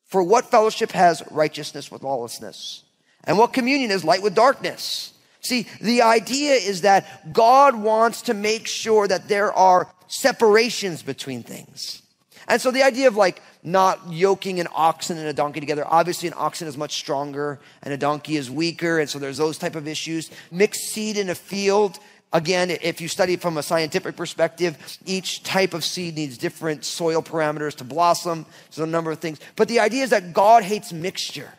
For 0.07 0.23
what 0.23 0.47
fellowship 0.47 0.93
has 0.93 1.23
righteousness 1.31 1.91
with 1.91 2.03
lawlessness? 2.03 2.85
And 3.25 3.37
what 3.37 3.53
communion 3.53 3.91
is 3.91 4.05
light 4.05 4.23
with 4.23 4.35
darkness? 4.35 5.13
See, 5.41 5.67
the 5.81 6.03
idea 6.03 6.53
is 6.53 6.83
that 6.83 7.33
God 7.33 7.75
wants 7.75 8.23
to 8.23 8.35
make 8.35 8.67
sure 8.67 9.09
that 9.09 9.29
there 9.29 9.53
are 9.53 9.89
separations 10.07 11.03
between 11.03 11.43
things. 11.43 12.03
And 12.47 12.61
so 12.61 12.71
the 12.71 12.85
idea 12.85 13.09
of 13.09 13.17
like 13.17 13.43
not 13.63 14.01
yoking 14.11 14.61
an 14.61 14.69
oxen 14.75 15.19
and 15.19 15.27
a 15.27 15.33
donkey 15.33 15.61
together, 15.61 15.85
obviously 15.87 16.29
an 16.29 16.35
oxen 16.37 16.69
is 16.69 16.79
much 16.79 16.95
stronger 16.95 17.59
and 17.83 17.93
a 17.93 17.99
donkey 17.99 18.37
is 18.37 18.51
weaker. 18.51 19.01
And 19.01 19.11
so 19.11 19.19
there's 19.19 19.37
those 19.37 19.59
type 19.59 19.75
of 19.75 19.89
issues. 19.89 20.31
Mixed 20.51 20.93
seed 20.93 21.19
in 21.19 21.29
a 21.29 21.35
field 21.35 21.99
Again, 22.33 22.71
if 22.71 23.01
you 23.01 23.09
study 23.09 23.37
from 23.37 23.57
a 23.57 23.63
scientific 23.63 24.15
perspective, 24.15 24.77
each 25.07 25.43
type 25.43 25.73
of 25.73 25.83
seed 25.83 26.17
needs 26.17 26.37
different 26.37 26.85
soil 26.85 27.23
parameters 27.23 27.77
to 27.77 27.85
blossom. 27.85 28.45
So 28.69 28.85
a 28.85 28.87
number 28.87 29.11
of 29.11 29.19
things. 29.19 29.41
But 29.57 29.69
the 29.69 29.81
idea 29.81 30.05
is 30.05 30.11
that 30.11 30.35
God 30.35 30.63
hates 30.63 30.93
mixture. 30.93 31.51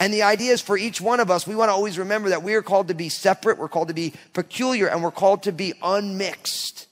And 0.00 0.12
the 0.12 0.22
idea 0.22 0.52
is 0.52 0.60
for 0.60 0.76
each 0.76 1.00
one 1.00 1.20
of 1.20 1.30
us, 1.30 1.46
we 1.46 1.56
want 1.56 1.70
to 1.70 1.72
always 1.72 1.98
remember 1.98 2.28
that 2.28 2.42
we 2.42 2.54
are 2.54 2.62
called 2.62 2.88
to 2.88 2.94
be 2.94 3.08
separate, 3.08 3.58
we're 3.58 3.68
called 3.68 3.88
to 3.88 3.94
be 3.94 4.12
peculiar, 4.32 4.86
and 4.88 5.02
we're 5.02 5.10
called 5.10 5.44
to 5.44 5.52
be 5.52 5.74
unmixed. 5.82 6.86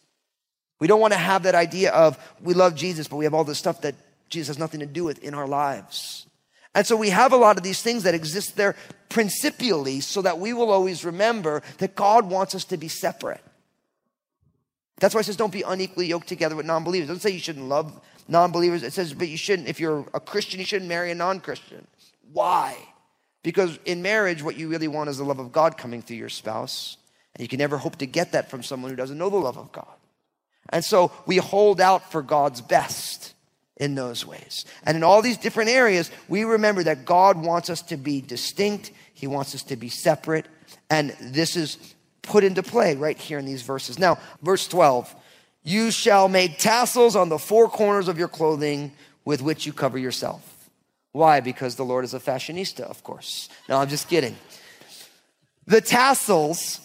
We 0.81 0.87
don't 0.87 1.01
want 1.01 1.13
to 1.13 1.19
have 1.19 1.45
that 1.45 1.55
idea 1.55 1.93
of 1.93 2.19
we 2.41 2.55
love 2.55 2.75
Jesus, 2.75 3.09
but 3.09 3.17
we 3.17 3.25
have 3.25 3.35
all 3.35 3.45
this 3.45 3.59
stuff 3.59 3.83
that 3.83 3.95
Jesus 4.29 4.49
has 4.49 4.59
nothing 4.59 4.81
to 4.81 4.87
do 4.87 5.05
with 5.05 5.23
in 5.23 5.35
our 5.35 5.47
lives. 5.47 6.26
And 6.77 6.87
so 6.87 6.95
we 6.95 7.09
have 7.09 7.33
a 7.33 7.39
lot 7.39 7.57
of 7.57 7.63
these 7.63 7.81
things 7.81 8.03
that 8.03 8.15
exist 8.15 8.55
there 8.55 8.77
principially 9.09 10.01
so 10.01 10.21
that 10.21 10.39
we 10.39 10.53
will 10.53 10.71
always 10.71 11.07
remember 11.07 11.63
that 11.79 11.97
God 11.97 12.29
wants 12.29 12.55
us 12.55 12.67
to 12.67 12.77
be 12.77 12.87
separate. 12.87 13.41
That's 14.99 15.15
why 15.15 15.23
it 15.23 15.25
says 15.25 15.39
don't 15.39 15.53
be 15.53 15.63
unequally 15.63 16.07
yoked 16.07 16.29
together 16.29 16.55
with 16.55 16.67
non 16.67 16.85
believers. 16.85 17.09
It 17.09 17.15
doesn't 17.15 17.23
say 17.23 17.35
you 17.35 17.41
shouldn't 17.41 17.67
love 17.67 17.99
non 18.29 18.53
believers. 18.53 18.83
It 18.83 18.93
says, 18.93 19.15
but 19.15 19.29
you 19.29 19.39
shouldn't, 19.39 19.69
if 19.69 19.81
you're 19.81 20.05
a 20.13 20.21
Christian, 20.21 20.61
you 20.61 20.67
shouldn't 20.67 20.89
marry 20.91 21.11
a 21.11 21.15
non 21.15 21.41
Christian. 21.41 21.87
Why? 22.31 22.77
Because 23.43 23.79
in 23.87 24.03
marriage, 24.03 24.43
what 24.43 24.57
you 24.57 24.69
really 24.69 24.89
want 24.89 25.09
is 25.09 25.17
the 25.17 25.25
love 25.25 25.39
of 25.39 25.53
God 25.53 25.79
coming 25.79 26.03
through 26.03 26.19
your 26.19 26.29
spouse. 26.29 26.99
And 27.35 27.41
you 27.41 27.49
can 27.49 27.59
never 27.59 27.79
hope 27.79 27.97
to 27.97 28.07
get 28.07 28.33
that 28.33 28.51
from 28.51 28.63
someone 28.63 28.91
who 28.91 28.97
doesn't 28.97 29.17
know 29.17 29.31
the 29.31 29.37
love 29.37 29.57
of 29.57 29.73
God. 29.73 29.95
And 30.69 30.85
so 30.85 31.11
we 31.25 31.39
hold 31.39 31.81
out 31.81 32.13
for 32.13 32.21
God's 32.21 32.61
best 32.61 33.33
in 33.77 33.95
those 33.95 34.27
ways. 34.27 34.65
And 34.85 34.97
in 34.97 35.05
all 35.05 35.23
these 35.23 35.39
different 35.39 35.71
areas, 35.71 36.11
we 36.29 36.45
remember 36.45 36.83
that 36.85 37.05
God 37.05 37.37
wants 37.37 37.71
us 37.71 37.83
to 37.83 37.97
be 37.97 38.21
distinct, 38.21 38.91
He 39.15 39.27
wants 39.27 39.55
us 39.55 39.63
to 39.65 39.77
be 39.77 39.89
separate. 39.89 40.47
And 40.89 41.11
this 41.21 41.57
is 41.57 41.79
put 42.23 42.45
into 42.45 42.63
play 42.63 42.95
right 42.95 43.19
here 43.19 43.39
in 43.39 43.45
these 43.45 43.63
verses. 43.63 43.99
Now, 43.99 44.19
verse 44.43 44.67
12 44.69 45.15
you 45.67 45.91
shall 45.91 46.29
make 46.29 46.59
tassels 46.59 47.17
on 47.17 47.29
the 47.29 47.41
four 47.41 47.69
corners 47.69 48.07
of 48.07 48.19
your 48.19 48.29
clothing 48.29 48.93
with 49.25 49.43
which 49.43 49.67
you 49.67 49.73
cover 49.73 49.99
yourself. 49.99 50.71
Why? 51.11 51.41
Because 51.41 51.75
the 51.75 51.85
Lord 51.85 52.05
is 52.05 52.15
a 52.15 52.21
fashionista, 52.21 52.83
of 52.83 53.03
course. 53.03 53.49
No, 53.69 53.79
I'm 53.79 53.89
just 53.89 54.09
kidding. 54.09 54.37
The 55.67 55.81
tassels 55.81 56.81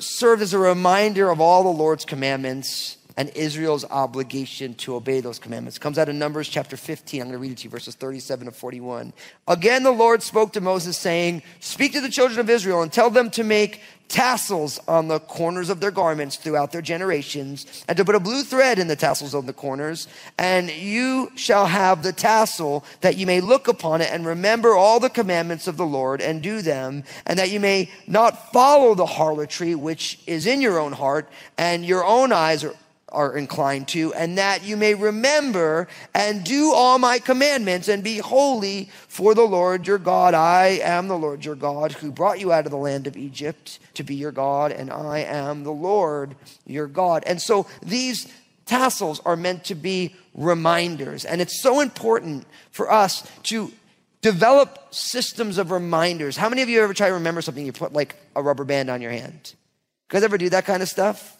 served 0.00 0.42
as 0.42 0.52
a 0.52 0.58
reminder 0.58 1.30
of 1.30 1.40
all 1.40 1.62
the 1.62 1.68
Lord's 1.68 2.04
commandments 2.04 2.97
and 3.18 3.30
Israel's 3.30 3.84
obligation 3.84 4.74
to 4.74 4.94
obey 4.94 5.18
those 5.18 5.40
commandments. 5.40 5.76
It 5.76 5.80
comes 5.80 5.98
out 5.98 6.08
of 6.08 6.14
Numbers 6.14 6.48
chapter 6.48 6.76
15. 6.76 7.20
I'm 7.20 7.26
going 7.26 7.32
to 7.32 7.42
read 7.42 7.50
it 7.50 7.58
to 7.58 7.64
you, 7.64 7.70
verses 7.70 7.96
37 7.96 8.46
to 8.46 8.52
41. 8.52 9.12
Again, 9.48 9.82
the 9.82 9.90
Lord 9.90 10.22
spoke 10.22 10.52
to 10.52 10.60
Moses, 10.60 10.96
saying, 10.96 11.42
Speak 11.58 11.94
to 11.94 12.00
the 12.00 12.10
children 12.10 12.38
of 12.38 12.48
Israel 12.48 12.80
and 12.80 12.92
tell 12.92 13.10
them 13.10 13.28
to 13.30 13.42
make 13.42 13.80
tassels 14.06 14.78
on 14.86 15.08
the 15.08 15.18
corners 15.18 15.68
of 15.68 15.80
their 15.80 15.90
garments 15.90 16.36
throughout 16.36 16.70
their 16.70 16.80
generations, 16.80 17.84
and 17.88 17.96
to 17.98 18.04
put 18.04 18.14
a 18.14 18.20
blue 18.20 18.44
thread 18.44 18.78
in 18.78 18.86
the 18.86 18.94
tassels 18.94 19.34
on 19.34 19.46
the 19.46 19.52
corners. 19.52 20.06
And 20.38 20.70
you 20.70 21.32
shall 21.34 21.66
have 21.66 22.04
the 22.04 22.12
tassel 22.12 22.84
that 23.00 23.16
you 23.16 23.26
may 23.26 23.40
look 23.40 23.66
upon 23.66 24.00
it 24.00 24.12
and 24.12 24.24
remember 24.24 24.76
all 24.76 25.00
the 25.00 25.10
commandments 25.10 25.66
of 25.66 25.76
the 25.76 25.84
Lord 25.84 26.20
and 26.20 26.40
do 26.40 26.62
them, 26.62 27.02
and 27.26 27.36
that 27.40 27.50
you 27.50 27.58
may 27.58 27.90
not 28.06 28.52
follow 28.52 28.94
the 28.94 29.06
harlotry 29.06 29.74
which 29.74 30.20
is 30.28 30.46
in 30.46 30.60
your 30.60 30.78
own 30.78 30.92
heart, 30.92 31.28
and 31.58 31.84
your 31.84 32.04
own 32.04 32.30
eyes 32.30 32.62
are 32.62 32.76
are 33.10 33.36
inclined 33.36 33.88
to, 33.88 34.12
and 34.14 34.38
that 34.38 34.64
you 34.64 34.76
may 34.76 34.94
remember 34.94 35.88
and 36.14 36.44
do 36.44 36.72
all 36.72 36.98
my 36.98 37.18
commandments 37.18 37.88
and 37.88 38.04
be 38.04 38.18
holy 38.18 38.90
for 39.08 39.34
the 39.34 39.44
Lord 39.44 39.86
your 39.86 39.98
God. 39.98 40.34
I 40.34 40.80
am 40.82 41.08
the 41.08 41.18
Lord 41.18 41.44
your 41.44 41.54
God 41.54 41.92
who 41.92 42.10
brought 42.12 42.40
you 42.40 42.52
out 42.52 42.66
of 42.66 42.70
the 42.70 42.76
land 42.76 43.06
of 43.06 43.16
Egypt 43.16 43.78
to 43.94 44.02
be 44.02 44.14
your 44.14 44.32
God, 44.32 44.72
and 44.72 44.90
I 44.90 45.20
am 45.20 45.64
the 45.64 45.72
Lord 45.72 46.36
your 46.66 46.86
God. 46.86 47.24
And 47.26 47.40
so 47.40 47.66
these 47.82 48.32
tassels 48.66 49.20
are 49.24 49.36
meant 49.36 49.64
to 49.64 49.74
be 49.74 50.14
reminders, 50.34 51.24
and 51.24 51.40
it's 51.40 51.62
so 51.62 51.80
important 51.80 52.46
for 52.70 52.92
us 52.92 53.28
to 53.44 53.72
develop 54.20 54.92
systems 54.92 55.58
of 55.58 55.70
reminders. 55.70 56.36
How 56.36 56.48
many 56.48 56.62
of 56.62 56.68
you 56.68 56.82
ever 56.82 56.92
try 56.92 57.08
to 57.08 57.14
remember 57.14 57.40
something? 57.40 57.64
You 57.64 57.72
put 57.72 57.92
like 57.92 58.16
a 58.36 58.42
rubber 58.42 58.64
band 58.64 58.90
on 58.90 59.00
your 59.00 59.12
hand. 59.12 59.54
You 59.54 60.10
guys 60.10 60.22
ever 60.22 60.38
do 60.38 60.50
that 60.50 60.64
kind 60.64 60.82
of 60.82 60.88
stuff? 60.88 61.37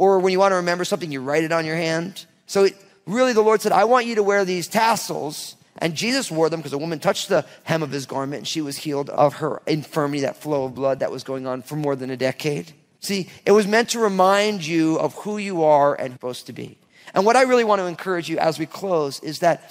Or 0.00 0.18
when 0.18 0.32
you 0.32 0.38
want 0.38 0.52
to 0.52 0.56
remember 0.56 0.86
something, 0.86 1.12
you 1.12 1.20
write 1.20 1.44
it 1.44 1.52
on 1.52 1.66
your 1.66 1.76
hand. 1.76 2.24
So 2.46 2.64
it, 2.64 2.74
really, 3.04 3.34
the 3.34 3.42
Lord 3.42 3.60
said, 3.60 3.70
I 3.70 3.84
want 3.84 4.06
you 4.06 4.14
to 4.14 4.22
wear 4.22 4.46
these 4.46 4.66
tassels. 4.66 5.56
And 5.76 5.94
Jesus 5.94 6.30
wore 6.30 6.48
them 6.48 6.60
because 6.60 6.72
a 6.72 6.78
woman 6.78 7.00
touched 7.00 7.28
the 7.28 7.44
hem 7.64 7.82
of 7.82 7.90
his 7.90 8.06
garment 8.06 8.38
and 8.38 8.48
she 8.48 8.62
was 8.62 8.78
healed 8.78 9.10
of 9.10 9.34
her 9.34 9.60
infirmity, 9.66 10.22
that 10.22 10.38
flow 10.38 10.64
of 10.64 10.74
blood 10.74 11.00
that 11.00 11.10
was 11.10 11.22
going 11.22 11.46
on 11.46 11.60
for 11.60 11.76
more 11.76 11.96
than 11.96 12.08
a 12.08 12.16
decade. 12.16 12.72
See, 13.00 13.28
it 13.44 13.52
was 13.52 13.66
meant 13.66 13.90
to 13.90 13.98
remind 13.98 14.66
you 14.66 14.98
of 14.98 15.12
who 15.16 15.36
you 15.36 15.64
are 15.64 15.94
and 15.94 16.14
supposed 16.14 16.46
to 16.46 16.54
be. 16.54 16.78
And 17.12 17.26
what 17.26 17.36
I 17.36 17.42
really 17.42 17.64
want 17.64 17.80
to 17.80 17.86
encourage 17.86 18.30
you 18.30 18.38
as 18.38 18.58
we 18.58 18.64
close 18.64 19.20
is 19.20 19.40
that 19.40 19.70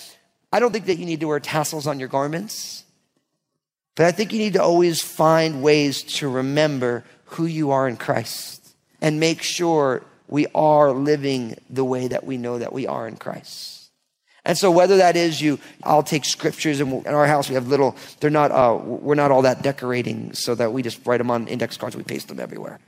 I 0.54 0.60
don't 0.60 0.72
think 0.72 0.86
that 0.86 1.00
you 1.00 1.08
need 1.08 1.22
to 1.22 1.28
wear 1.28 1.39
tassels 1.39 1.88
on 1.88 1.98
your 1.98 2.08
garments, 2.08 2.84
but 3.96 4.06
I 4.06 4.12
think 4.12 4.32
you 4.32 4.38
need 4.38 4.54
to 4.54 4.62
always 4.62 5.02
find 5.02 5.63
ways 5.63 6.04
to 6.20 6.30
remember 6.30 7.04
who 7.26 7.48
you 7.48 7.72
are 7.72 7.88
in 7.88 7.98
Christ 7.98 8.76
and 9.02 9.20
make 9.20 9.42
sure 9.42 10.04
we 10.30 10.46
are 10.54 10.92
living 10.92 11.60
the 11.70 11.84
way 11.84 12.08
that 12.08 12.24
we 12.24 12.38
know 12.38 12.60
that 12.60 12.72
we 12.72 12.88
are 12.88 13.08
in 13.08 13.18
Christ. 13.18 13.89
And 14.46 14.58
so 14.58 14.72
whether 14.72 14.98
that 14.98 15.18
is 15.18 15.42
you, 15.42 15.60
I'll 15.84 16.04
take 16.04 16.24
scriptures 16.24 16.80
and 16.80 17.06
in 17.06 17.13
our 17.13 17.28
house 17.28 17.50
we 17.50 17.56
have 17.56 17.68
little, 17.68 17.96
they're 18.20 18.30
not, 18.30 18.52
uh, 18.52 18.80
we're 18.82 19.15
not 19.15 19.32
all 19.32 19.42
that 19.42 19.63
decorating 19.63 20.34
so 20.34 20.56
that 20.56 20.72
we 20.72 20.82
just 20.82 21.06
write 21.06 21.18
them 21.18 21.30
on 21.30 21.48
index 21.48 21.78
cards, 21.78 21.96
we 21.96 22.04
paste 22.04 22.30
them 22.30 22.39
everywhere. 22.39 22.80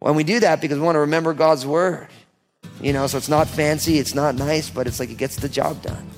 When 0.00 0.16
we 0.16 0.24
do 0.24 0.40
that 0.40 0.60
because 0.60 0.78
we 0.78 0.84
want 0.84 0.96
to 0.96 1.00
remember 1.00 1.32
God's 1.32 1.64
word, 1.64 2.08
you 2.80 2.92
know, 2.92 3.06
so 3.06 3.16
it's 3.16 3.28
not 3.28 3.48
fancy, 3.48 3.98
it's 3.98 4.14
not 4.14 4.34
nice, 4.34 4.68
but 4.68 4.86
it's 4.86 5.00
like 5.00 5.10
it 5.10 5.18
gets 5.18 5.36
the 5.36 5.48
job 5.48 5.80
done. 5.82 6.10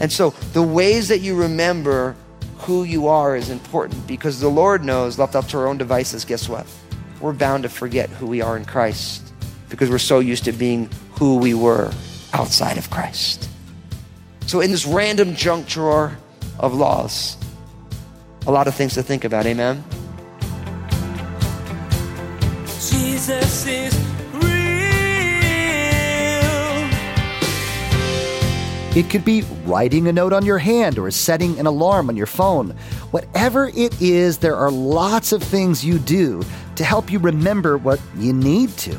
And 0.00 0.12
so 0.12 0.30
the 0.52 0.62
ways 0.62 1.08
that 1.08 1.18
you 1.20 1.34
remember 1.34 2.16
who 2.58 2.84
you 2.84 3.06
are 3.06 3.34
is 3.34 3.50
important 3.50 4.06
because 4.06 4.40
the 4.40 4.48
Lord 4.48 4.84
knows, 4.84 5.18
left 5.18 5.34
up 5.34 5.46
to 5.48 5.58
our 5.58 5.68
own 5.68 5.78
devices, 5.78 6.24
guess 6.24 6.48
what? 6.48 6.66
We're 7.20 7.32
bound 7.32 7.62
to 7.62 7.68
forget 7.68 8.10
who 8.10 8.26
we 8.26 8.42
are 8.42 8.56
in 8.56 8.64
Christ 8.64 9.27
because 9.68 9.90
we're 9.90 9.98
so 9.98 10.18
used 10.18 10.44
to 10.44 10.52
being 10.52 10.88
who 11.18 11.36
we 11.36 11.54
were 11.54 11.92
outside 12.32 12.78
of 12.78 12.90
Christ. 12.90 13.48
So, 14.46 14.60
in 14.60 14.70
this 14.70 14.86
random 14.86 15.34
junk 15.34 15.66
drawer 15.68 16.16
of 16.58 16.74
laws, 16.74 17.36
a 18.46 18.50
lot 18.50 18.66
of 18.66 18.74
things 18.74 18.94
to 18.94 19.02
think 19.02 19.24
about. 19.24 19.44
Amen. 19.46 19.84
Jesus 22.66 23.66
is 23.66 23.94
real. 24.32 24.48
It 28.96 29.10
could 29.10 29.24
be 29.24 29.42
writing 29.66 30.08
a 30.08 30.12
note 30.12 30.32
on 30.32 30.46
your 30.46 30.58
hand 30.58 30.98
or 30.98 31.10
setting 31.10 31.58
an 31.58 31.66
alarm 31.66 32.08
on 32.08 32.16
your 32.16 32.26
phone. 32.26 32.70
Whatever 33.10 33.68
it 33.68 34.00
is, 34.00 34.38
there 34.38 34.56
are 34.56 34.70
lots 34.70 35.32
of 35.32 35.42
things 35.42 35.84
you 35.84 35.98
do 35.98 36.42
to 36.76 36.84
help 36.84 37.12
you 37.12 37.18
remember 37.18 37.76
what 37.76 38.00
you 38.16 38.32
need 38.32 38.70
to. 38.78 38.98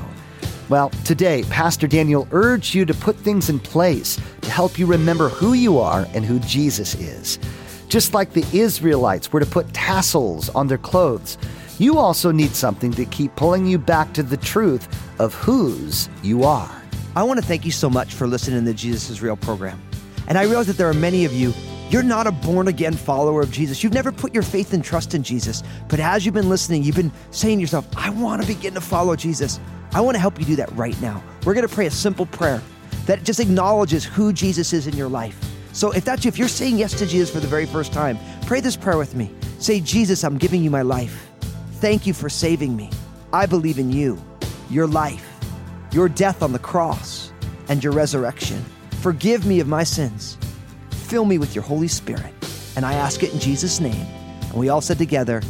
Well, 0.69 0.91
today, 1.03 1.43
Pastor 1.49 1.87
Daniel 1.87 2.27
urged 2.31 2.75
you 2.75 2.85
to 2.85 2.93
put 2.93 3.15
things 3.15 3.49
in 3.49 3.59
place 3.59 4.21
to 4.41 4.51
help 4.51 4.77
you 4.77 4.85
remember 4.85 5.27
who 5.27 5.53
you 5.53 5.79
are 5.79 6.07
and 6.13 6.23
who 6.23 6.39
Jesus 6.41 6.93
is. 6.93 7.39
Just 7.87 8.13
like 8.13 8.33
the 8.33 8.45
Israelites 8.53 9.33
were 9.33 9.39
to 9.39 9.47
put 9.47 9.73
tassels 9.73 10.47
on 10.49 10.67
their 10.67 10.77
clothes, 10.77 11.39
you 11.79 11.97
also 11.97 12.31
need 12.31 12.55
something 12.55 12.91
to 12.91 13.05
keep 13.05 13.35
pulling 13.35 13.65
you 13.65 13.79
back 13.79 14.13
to 14.13 14.21
the 14.21 14.37
truth 14.37 14.87
of 15.19 15.33
whose 15.33 16.07
you 16.21 16.43
are. 16.43 16.83
I 17.15 17.23
want 17.23 17.39
to 17.39 17.45
thank 17.45 17.65
you 17.65 17.71
so 17.71 17.89
much 17.89 18.13
for 18.13 18.27
listening 18.27 18.59
to 18.59 18.65
the 18.65 18.73
Jesus 18.75 19.09
is 19.09 19.23
Real 19.23 19.35
program. 19.35 19.81
And 20.27 20.37
I 20.37 20.43
realize 20.43 20.67
that 20.67 20.77
there 20.77 20.89
are 20.89 20.93
many 20.93 21.25
of 21.25 21.33
you, 21.33 21.51
you're 21.89 22.03
not 22.03 22.27
a 22.27 22.31
born 22.31 22.67
again 22.67 22.93
follower 22.93 23.41
of 23.41 23.49
Jesus. 23.49 23.83
You've 23.83 23.93
never 23.93 24.11
put 24.11 24.35
your 24.35 24.43
faith 24.43 24.71
and 24.73 24.83
trust 24.83 25.15
in 25.15 25.23
Jesus. 25.23 25.63
But 25.87 25.99
as 25.99 26.27
you've 26.27 26.35
been 26.35 26.49
listening, 26.49 26.83
you've 26.83 26.95
been 26.95 27.11
saying 27.31 27.57
to 27.57 27.61
yourself, 27.61 27.87
I 27.97 28.11
want 28.11 28.43
to 28.43 28.47
begin 28.47 28.75
to 28.75 28.81
follow 28.81 29.15
Jesus. 29.15 29.59
I 29.93 30.01
want 30.01 30.15
to 30.15 30.19
help 30.19 30.39
you 30.39 30.45
do 30.45 30.55
that 30.57 30.71
right 30.73 30.99
now. 31.01 31.23
We're 31.45 31.53
going 31.53 31.67
to 31.67 31.73
pray 31.73 31.87
a 31.87 31.91
simple 31.91 32.25
prayer 32.27 32.61
that 33.05 33.23
just 33.23 33.39
acknowledges 33.39 34.05
who 34.05 34.31
Jesus 34.31 34.71
is 34.73 34.87
in 34.87 34.95
your 34.95 35.09
life. 35.09 35.37
So 35.73 35.91
if 35.91 36.05
that's 36.05 36.25
you, 36.25 36.29
if 36.29 36.37
you're 36.37 36.47
saying 36.47 36.77
yes 36.77 36.93
to 36.99 37.05
Jesus 37.05 37.31
for 37.31 37.39
the 37.39 37.47
very 37.47 37.65
first 37.65 37.93
time, 37.93 38.17
pray 38.45 38.59
this 38.59 38.75
prayer 38.75 38.97
with 38.97 39.15
me. 39.15 39.31
Say, 39.59 39.79
Jesus, 39.79 40.23
I'm 40.23 40.37
giving 40.37 40.63
you 40.63 40.69
my 40.69 40.81
life. 40.83 41.29
Thank 41.73 42.05
you 42.05 42.13
for 42.13 42.29
saving 42.29 42.75
me. 42.75 42.89
I 43.33 43.45
believe 43.45 43.79
in 43.79 43.91
you, 43.91 44.21
your 44.69 44.87
life, 44.87 45.25
your 45.91 46.09
death 46.09 46.43
on 46.43 46.51
the 46.51 46.59
cross, 46.59 47.31
and 47.67 47.83
your 47.83 47.93
resurrection. 47.93 48.63
Forgive 49.01 49.45
me 49.45 49.59
of 49.59 49.67
my 49.67 49.83
sins. 49.83 50.37
Fill 50.91 51.25
me 51.25 51.37
with 51.37 51.55
your 51.55 51.63
Holy 51.63 51.87
Spirit. 51.87 52.33
And 52.75 52.85
I 52.85 52.93
ask 52.93 53.23
it 53.23 53.33
in 53.33 53.39
Jesus' 53.39 53.79
name. 53.79 54.05
And 54.41 54.53
we 54.53 54.69
all 54.69 54.81
said 54.81 54.97
together, 54.97 55.41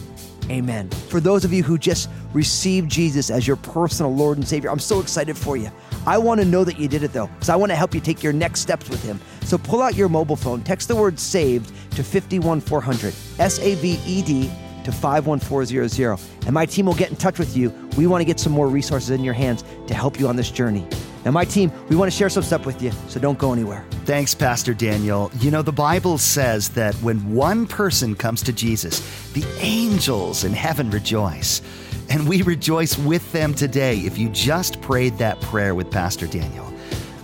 Amen. 0.49 0.89
For 0.89 1.19
those 1.19 1.45
of 1.45 1.53
you 1.53 1.61
who 1.61 1.77
just 1.77 2.09
received 2.33 2.89
Jesus 2.89 3.29
as 3.29 3.47
your 3.47 3.55
personal 3.57 4.13
Lord 4.13 4.37
and 4.37 4.47
Savior, 4.47 4.71
I'm 4.71 4.79
so 4.79 4.99
excited 4.99 5.37
for 5.37 5.57
you. 5.57 5.71
I 6.07 6.17
want 6.17 6.39
to 6.41 6.45
know 6.45 6.63
that 6.63 6.79
you 6.79 6.87
did 6.87 7.03
it 7.03 7.13
though, 7.13 7.27
because 7.27 7.49
I 7.49 7.55
want 7.55 7.71
to 7.71 7.75
help 7.75 7.93
you 7.93 8.01
take 8.01 8.23
your 8.23 8.33
next 8.33 8.61
steps 8.61 8.89
with 8.89 9.03
Him. 9.03 9.19
So 9.43 9.57
pull 9.57 9.81
out 9.81 9.95
your 9.95 10.09
mobile 10.09 10.35
phone, 10.35 10.63
text 10.63 10.87
the 10.87 10.95
word 10.95 11.19
saved 11.19 11.71
to 11.95 12.03
51400, 12.03 13.13
S 13.39 13.59
A 13.59 13.75
V 13.75 13.99
E 14.05 14.21
D 14.23 14.51
to 14.85 14.91
51400, 14.91 16.19
and 16.45 16.53
my 16.53 16.65
team 16.65 16.85
will 16.85 16.95
get 16.95 17.09
in 17.09 17.15
touch 17.15 17.37
with 17.37 17.55
you. 17.55 17.69
We 17.97 18.07
want 18.07 18.21
to 18.21 18.25
get 18.25 18.39
some 18.39 18.53
more 18.53 18.67
resources 18.67 19.11
in 19.11 19.23
your 19.23 19.33
hands 19.33 19.63
to 19.87 19.93
help 19.93 20.19
you 20.19 20.27
on 20.27 20.35
this 20.35 20.49
journey. 20.49 20.87
Now, 21.25 21.31
my 21.31 21.45
team, 21.45 21.71
we 21.89 21.95
want 21.95 22.11
to 22.11 22.17
share 22.17 22.29
some 22.29 22.43
stuff 22.43 22.65
with 22.65 22.81
you, 22.81 22.91
so 23.07 23.19
don't 23.19 23.37
go 23.37 23.51
anywhere. 23.51 23.85
Thanks, 24.05 24.33
Pastor 24.33 24.73
Daniel. 24.73 25.29
You 25.39 25.51
know, 25.51 25.61
the 25.61 25.71
Bible 25.71 26.17
says 26.17 26.69
that 26.69 26.95
when 26.95 27.33
one 27.33 27.67
person 27.67 28.15
comes 28.15 28.41
to 28.43 28.53
Jesus, 28.53 29.31
the 29.33 29.45
angels 29.59 30.43
in 30.43 30.53
heaven 30.53 30.89
rejoice. 30.89 31.61
And 32.09 32.27
we 32.27 32.41
rejoice 32.41 32.97
with 32.97 33.31
them 33.31 33.53
today 33.53 33.99
if 33.99 34.17
you 34.17 34.29
just 34.29 34.81
prayed 34.81 35.17
that 35.19 35.39
prayer 35.41 35.75
with 35.75 35.91
Pastor 35.91 36.25
Daniel. 36.25 36.65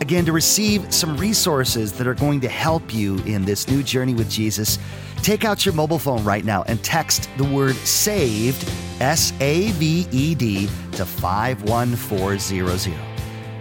Again, 0.01 0.25
to 0.25 0.31
receive 0.31 0.93
some 0.93 1.17
resources 1.17 1.93
that 1.93 2.05
are 2.05 2.13
going 2.13 2.41
to 2.41 2.49
help 2.49 2.93
you 2.93 3.17
in 3.19 3.45
this 3.45 3.67
new 3.67 3.81
journey 3.81 4.13
with 4.13 4.29
Jesus, 4.29 4.77
take 5.23 5.45
out 5.45 5.65
your 5.65 5.73
mobile 5.73 5.97
phone 5.97 6.23
right 6.23 6.45
now 6.45 6.63
and 6.67 6.83
text 6.83 7.29
the 7.37 7.45
word 7.45 7.75
SAVED, 7.77 8.69
S 8.99 9.33
A 9.39 9.71
V 9.71 10.05
E 10.11 10.35
D, 10.35 10.67
to 10.91 11.05
51400. 11.05 13.14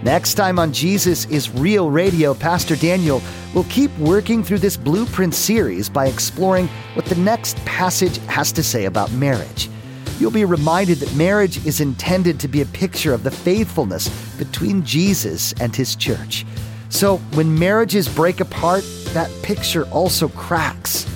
Next 0.04 0.34
time 0.34 0.58
on 0.58 0.70
Jesus 0.70 1.24
is 1.30 1.48
Real 1.48 1.88
Radio, 1.88 2.34
Pastor 2.34 2.76
Daniel 2.76 3.22
will 3.54 3.64
keep 3.64 3.90
working 3.98 4.44
through 4.44 4.58
this 4.58 4.76
blueprint 4.76 5.34
series 5.34 5.88
by 5.88 6.08
exploring 6.08 6.68
what 6.92 7.06
the 7.06 7.14
next 7.14 7.56
passage 7.64 8.18
has 8.26 8.52
to 8.52 8.62
say 8.62 8.84
about 8.84 9.10
marriage. 9.12 9.70
You'll 10.18 10.30
be 10.30 10.44
reminded 10.44 10.98
that 10.98 11.16
marriage 11.16 11.64
is 11.64 11.80
intended 11.80 12.38
to 12.40 12.48
be 12.48 12.60
a 12.60 12.66
picture 12.66 13.14
of 13.14 13.22
the 13.22 13.30
faithfulness 13.30 14.10
between 14.36 14.84
Jesus 14.84 15.54
and 15.54 15.74
his 15.74 15.96
church. 15.96 16.44
So 16.90 17.16
when 17.32 17.58
marriages 17.58 18.06
break 18.06 18.40
apart, 18.40 18.84
that 19.14 19.30
picture 19.42 19.86
also 19.86 20.28
cracks. 20.28 21.10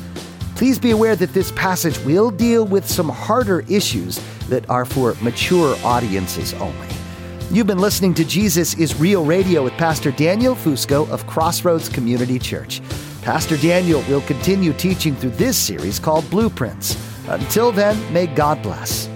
Please 0.54 0.78
be 0.78 0.92
aware 0.92 1.14
that 1.14 1.34
this 1.34 1.52
passage 1.52 1.98
will 2.06 2.30
deal 2.30 2.64
with 2.64 2.88
some 2.88 3.10
harder 3.10 3.66
issues 3.68 4.18
that 4.48 4.68
are 4.70 4.86
for 4.86 5.14
mature 5.20 5.76
audiences 5.84 6.54
only. 6.54 6.87
You've 7.50 7.66
been 7.66 7.78
listening 7.78 8.12
to 8.14 8.26
Jesus 8.26 8.74
is 8.74 9.00
Real 9.00 9.24
Radio 9.24 9.64
with 9.64 9.72
Pastor 9.78 10.10
Daniel 10.10 10.54
Fusco 10.54 11.08
of 11.08 11.26
Crossroads 11.26 11.88
Community 11.88 12.38
Church. 12.38 12.82
Pastor 13.22 13.56
Daniel 13.56 14.02
will 14.02 14.20
continue 14.20 14.74
teaching 14.74 15.16
through 15.16 15.30
this 15.30 15.56
series 15.56 15.98
called 15.98 16.28
Blueprints. 16.28 16.94
Until 17.26 17.72
then, 17.72 18.12
may 18.12 18.26
God 18.26 18.62
bless. 18.62 19.08